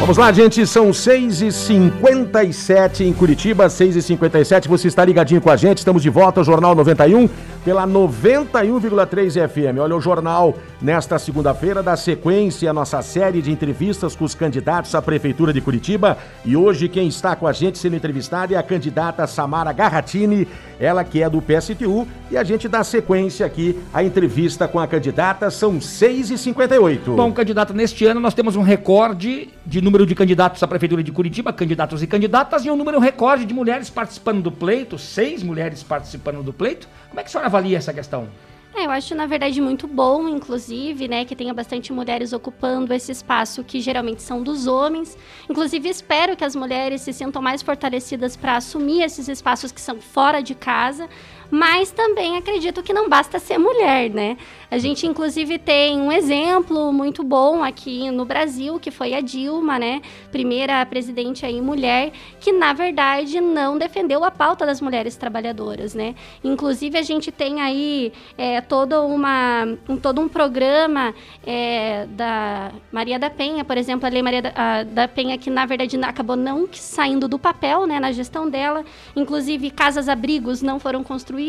[0.00, 4.66] Vamos lá, gente, são 6h57 em Curitiba, 6h57.
[4.66, 7.28] Você está ligadinho com a gente, estamos de volta ao Jornal 91
[7.64, 9.78] pela 91,3 FM.
[9.80, 14.94] Olha, o jornal nesta segunda-feira dá sequência à nossa série de entrevistas com os candidatos
[14.94, 16.16] à Prefeitura de Curitiba.
[16.44, 20.48] E hoje quem está com a gente sendo entrevistada é a candidata Samara Garratini,
[20.78, 22.06] ela que é do PSTU.
[22.30, 27.14] E a gente dá sequência aqui à entrevista com a candidata, são 6h58.
[27.14, 31.12] Bom, candidata, neste ano nós temos um recorde de número de candidatos à Prefeitura de
[31.12, 35.82] Curitiba, candidatos e candidatas, e um número recorde de mulheres participando do pleito, seis mulheres
[35.82, 36.88] participando do pleito.
[37.08, 38.28] Como é que a senhora avalia essa questão?
[38.72, 43.10] É, eu acho, na verdade, muito bom, inclusive, né, que tenha bastante mulheres ocupando esse
[43.10, 45.18] espaço que geralmente são dos homens.
[45.48, 50.00] Inclusive, espero que as mulheres se sintam mais fortalecidas para assumir esses espaços que são
[50.00, 51.08] fora de casa,
[51.50, 54.36] mas também acredito que não basta ser mulher, né?
[54.70, 59.78] A gente, inclusive, tem um exemplo muito bom aqui no Brasil, que foi a Dilma,
[59.80, 60.00] né?
[60.30, 66.14] Primeira presidente aí mulher, que na verdade não defendeu a pauta das mulheres trabalhadoras, né?
[66.44, 71.12] Inclusive, a gente tem aí é, todo, uma, um, todo um programa
[71.44, 75.50] é, da Maria da Penha, por exemplo, a Lei Maria da, a, da Penha, que
[75.50, 77.98] na verdade acabou não saindo do papel, né?
[77.98, 78.84] Na gestão dela.
[79.16, 81.39] Inclusive, casas-abrigos não foram construídas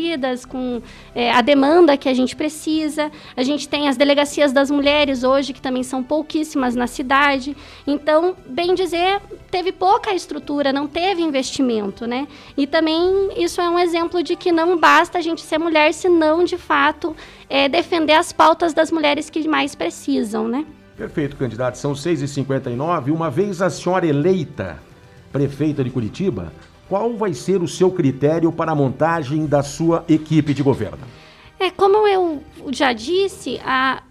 [0.48, 0.82] com
[1.14, 3.10] é, a demanda que a gente precisa.
[3.36, 7.56] A gente tem as delegacias das mulheres hoje, que também são pouquíssimas na cidade.
[7.86, 9.20] Então, bem dizer,
[9.50, 12.26] teve pouca estrutura, não teve investimento, né?
[12.56, 16.44] E também isso é um exemplo de que não basta a gente ser mulher, senão,
[16.44, 17.14] de fato,
[17.48, 20.64] é, defender as pautas das mulheres que mais precisam, né?
[20.96, 21.76] Perfeito, candidato.
[21.76, 23.12] São 6h59.
[23.12, 24.78] Uma vez a senhora eleita
[25.32, 26.52] prefeita de Curitiba,
[26.88, 31.00] qual vai ser o seu critério para a montagem da sua equipe de governo?
[31.58, 34.02] É, como eu já disse, a,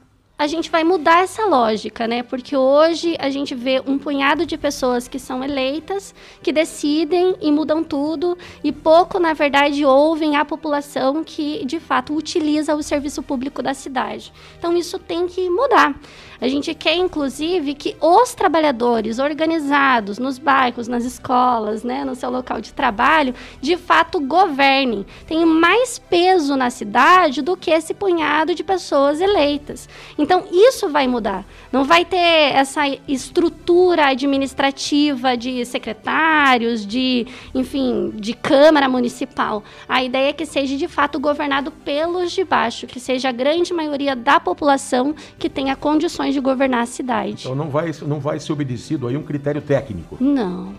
[0.41, 2.23] a gente vai mudar essa lógica, né?
[2.23, 7.51] Porque hoje a gente vê um punhado de pessoas que são eleitas, que decidem e
[7.51, 13.21] mudam tudo, e pouco, na verdade, ouvem a população que, de fato, utiliza o serviço
[13.21, 14.33] público da cidade.
[14.57, 15.93] Então, isso tem que mudar.
[16.41, 22.31] A gente quer, inclusive, que os trabalhadores organizados nos bairros, nas escolas, né, no seu
[22.31, 25.05] local de trabalho, de fato governem.
[25.27, 29.87] Tenham mais peso na cidade do que esse punhado de pessoas eleitas.
[30.17, 31.45] Então, isso vai mudar.
[31.71, 39.63] Não vai ter essa estrutura administrativa de secretários, de, enfim, de Câmara Municipal.
[39.89, 43.73] A ideia é que seja, de fato, governado pelos de baixo, que seja a grande
[43.73, 47.43] maioria da população que tenha condições de governar a cidade.
[47.43, 50.17] Então não vai, não vai ser obedecido aí um critério técnico.
[50.19, 50.73] Não.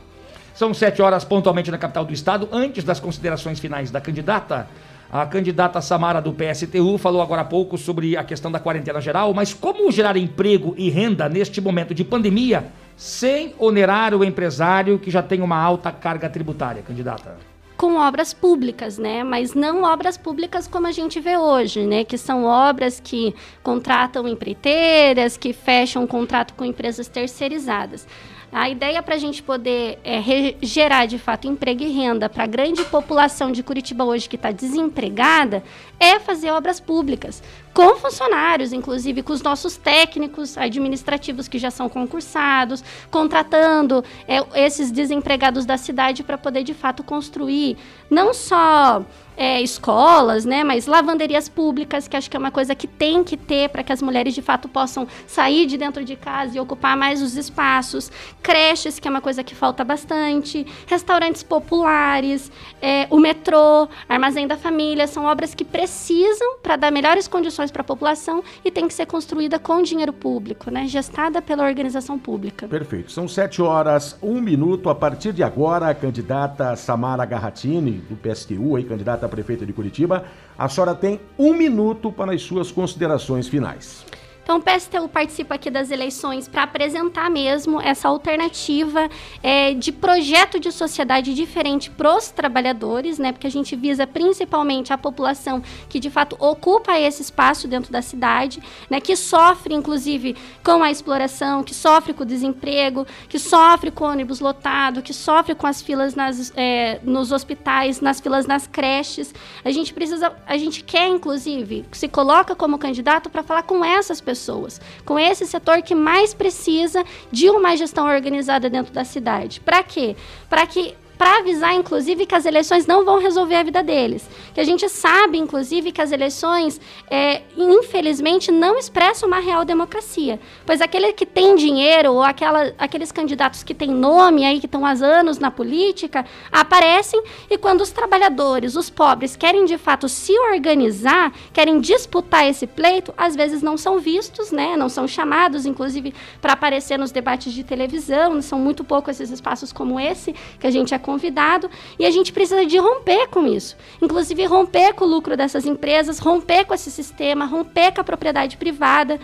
[0.55, 2.49] São sete horas pontualmente na capital do estado.
[2.53, 4.69] Antes das considerações finais da candidata,
[5.13, 9.35] a candidata Samara do PSTU falou agora há pouco sobre a questão da quarentena geral,
[9.35, 15.11] mas como gerar emprego e renda neste momento de pandemia sem onerar o empresário que
[15.11, 17.37] já tem uma alta carga tributária, candidata?
[17.77, 19.25] com obras públicas, né?
[19.25, 22.05] Mas não obras públicas como a gente vê hoje, né?
[22.05, 28.07] Que são obras que contratam empreiteiras, que fecham um contrato com empresas terceirizadas.
[28.53, 30.21] A ideia para a gente poder é,
[30.61, 34.53] gerar de fato emprego e renda para a grande população de Curitiba hoje que está
[34.53, 35.65] desempregada
[35.99, 37.43] é fazer obras públicas
[37.73, 44.91] com funcionários, inclusive com os nossos técnicos administrativos que já são concursados, contratando é, esses
[44.91, 47.77] desempregados da cidade para poder de fato construir
[48.11, 49.05] não só
[49.37, 53.37] é, escolas, né, mas lavanderias públicas, que acho que é uma coisa que tem que
[53.37, 56.97] ter para que as mulheres de fato possam sair de dentro de casa e ocupar
[56.97, 58.11] mais os espaços,
[58.43, 64.57] creches, que é uma coisa que falta bastante, restaurantes populares, é, o metrô, armazém da
[64.57, 68.95] família, são obras que precisam para dar melhores condições para a população e tem que
[68.95, 72.67] ser construída com dinheiro público, né, gestada pela organização pública.
[72.67, 73.13] Perfeito.
[73.13, 74.89] São sete horas, um minuto.
[74.89, 79.67] A partir de agora, a candidata Samara Garratini, do PSTU, aí, candidata candidata a prefeita
[79.67, 80.25] de Curitiba.
[80.59, 84.05] A senhora tem um minuto para as suas considerações finais.
[84.43, 89.09] Então, o PSTU participa aqui das eleições para apresentar mesmo essa alternativa
[89.41, 93.31] é, de projeto de sociedade diferente para os trabalhadores, né?
[93.31, 98.03] Porque a gente visa principalmente a população que de fato ocupa esse espaço dentro da
[98.03, 99.01] cidade, né?
[99.01, 104.09] Que sofre, inclusive, com a exploração, que sofre com o desemprego, que sofre com o
[104.09, 109.33] ônibus lotado, que sofre com as filas nas, é, nos hospitais, nas filas nas creches.
[109.65, 114.21] A gente precisa, a gente quer, inclusive, se coloca como candidato para falar com essas
[114.21, 119.61] pessoas pessoas, com esse setor que mais precisa de uma gestão organizada dentro da cidade.
[119.61, 120.17] Para quê?
[120.49, 124.29] Para que para avisar, inclusive, que as eleições não vão resolver a vida deles.
[124.53, 130.41] Que a gente sabe, inclusive, que as eleições, é, infelizmente, não expressam uma real democracia.
[130.67, 134.85] Pois aquele que tem dinheiro, ou aquela, aqueles candidatos que têm nome aí, que estão
[134.85, 140.37] há anos na política, aparecem e quando os trabalhadores, os pobres, querem de fato se
[140.53, 144.77] organizar, querem disputar esse pleito, às vezes não são vistos, né?
[144.77, 148.43] Não são chamados, inclusive, para aparecer nos debates de televisão.
[148.43, 152.33] São muito poucos esses espaços como esse que a gente é convidado e a gente
[152.33, 153.77] precisa de romper com isso.
[154.01, 158.57] Inclusive romper com o lucro dessas empresas, romper com esse sistema, romper com a propriedade
[158.57, 159.21] privada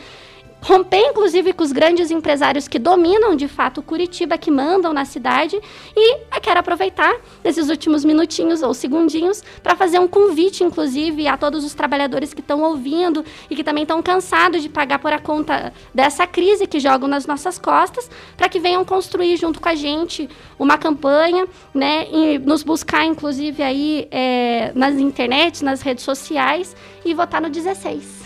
[0.61, 5.59] romper inclusive com os grandes empresários que dominam de fato Curitiba, que mandam na cidade.
[5.97, 11.63] E quero aproveitar esses últimos minutinhos ou segundinhos para fazer um convite, inclusive, a todos
[11.63, 15.73] os trabalhadores que estão ouvindo e que também estão cansados de pagar por a conta
[15.95, 20.29] dessa crise que jogam nas nossas costas, para que venham construir junto com a gente
[20.59, 27.13] uma campanha, né, e nos buscar, inclusive, aí é, nas internet, nas redes sociais e
[27.13, 28.18] votar no 16.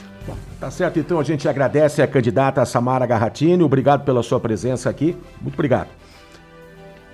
[0.63, 3.65] Tá certo, então a gente agradece a candidata Samara Garratini.
[3.65, 5.17] Obrigado pela sua presença aqui.
[5.41, 5.89] Muito obrigado.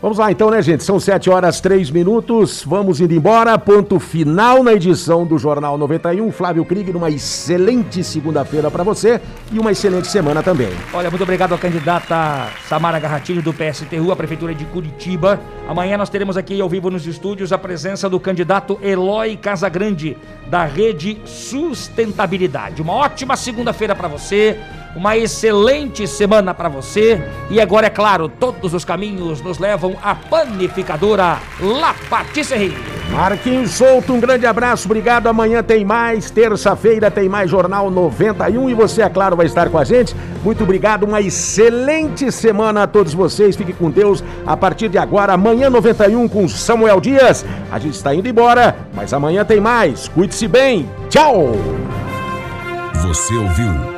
[0.01, 0.84] Vamos lá então, né, gente?
[0.84, 2.62] São 7 horas 3 minutos.
[2.64, 3.59] Vamos indo embora.
[3.59, 6.30] Ponto final na edição do Jornal 91.
[6.30, 9.20] Flávio Krieg, uma excelente segunda-feira para você
[9.51, 10.70] e uma excelente semana também.
[10.94, 15.40] Olha, muito obrigado à candidata Samara Garratilho do PSTU, a Prefeitura de Curitiba.
[15.68, 20.64] Amanhã nós teremos aqui ao vivo nos estúdios a presença do candidato Eloy Casagrande, da
[20.64, 22.80] Rede Sustentabilidade.
[22.80, 24.57] Uma ótima segunda-feira para você
[24.99, 27.22] uma excelente semana para você.
[27.49, 32.76] E agora, é claro, todos os caminhos nos levam à panificadora La Patisserie.
[33.12, 35.28] Marquinhos Souto, um grande abraço, obrigado.
[35.28, 39.78] Amanhã tem mais, terça-feira tem mais Jornal 91 e você, é claro, vai estar com
[39.78, 40.14] a gente.
[40.42, 43.55] Muito obrigado, uma excelente semana a todos vocês.
[43.55, 45.32] Fique com Deus a partir de agora.
[45.32, 47.46] Amanhã 91 com Samuel Dias.
[47.70, 50.09] A gente está indo embora, mas amanhã tem mais.
[50.09, 50.90] Cuide-se bem.
[51.09, 51.53] Tchau.
[52.94, 53.97] Você ouviu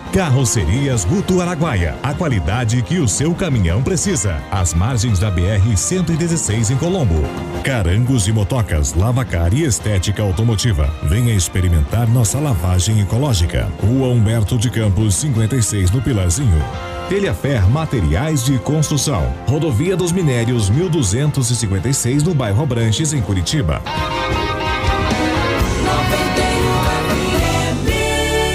[0.13, 1.95] Carrocerias Guto Araguaia.
[2.03, 4.43] A qualidade que o seu caminhão precisa.
[4.51, 7.23] Às margens da BR-116 em Colombo.
[7.63, 10.93] Carangos e motocas, lavacar e estética automotiva.
[11.03, 13.71] Venha experimentar nossa lavagem ecológica.
[13.81, 16.61] Rua Humberto de Campos, 56 no Pilarzinho.
[17.07, 19.33] Telhafer Materiais de Construção.
[19.47, 23.81] Rodovia dos Minérios 1256 no bairro Abranches, em Curitiba.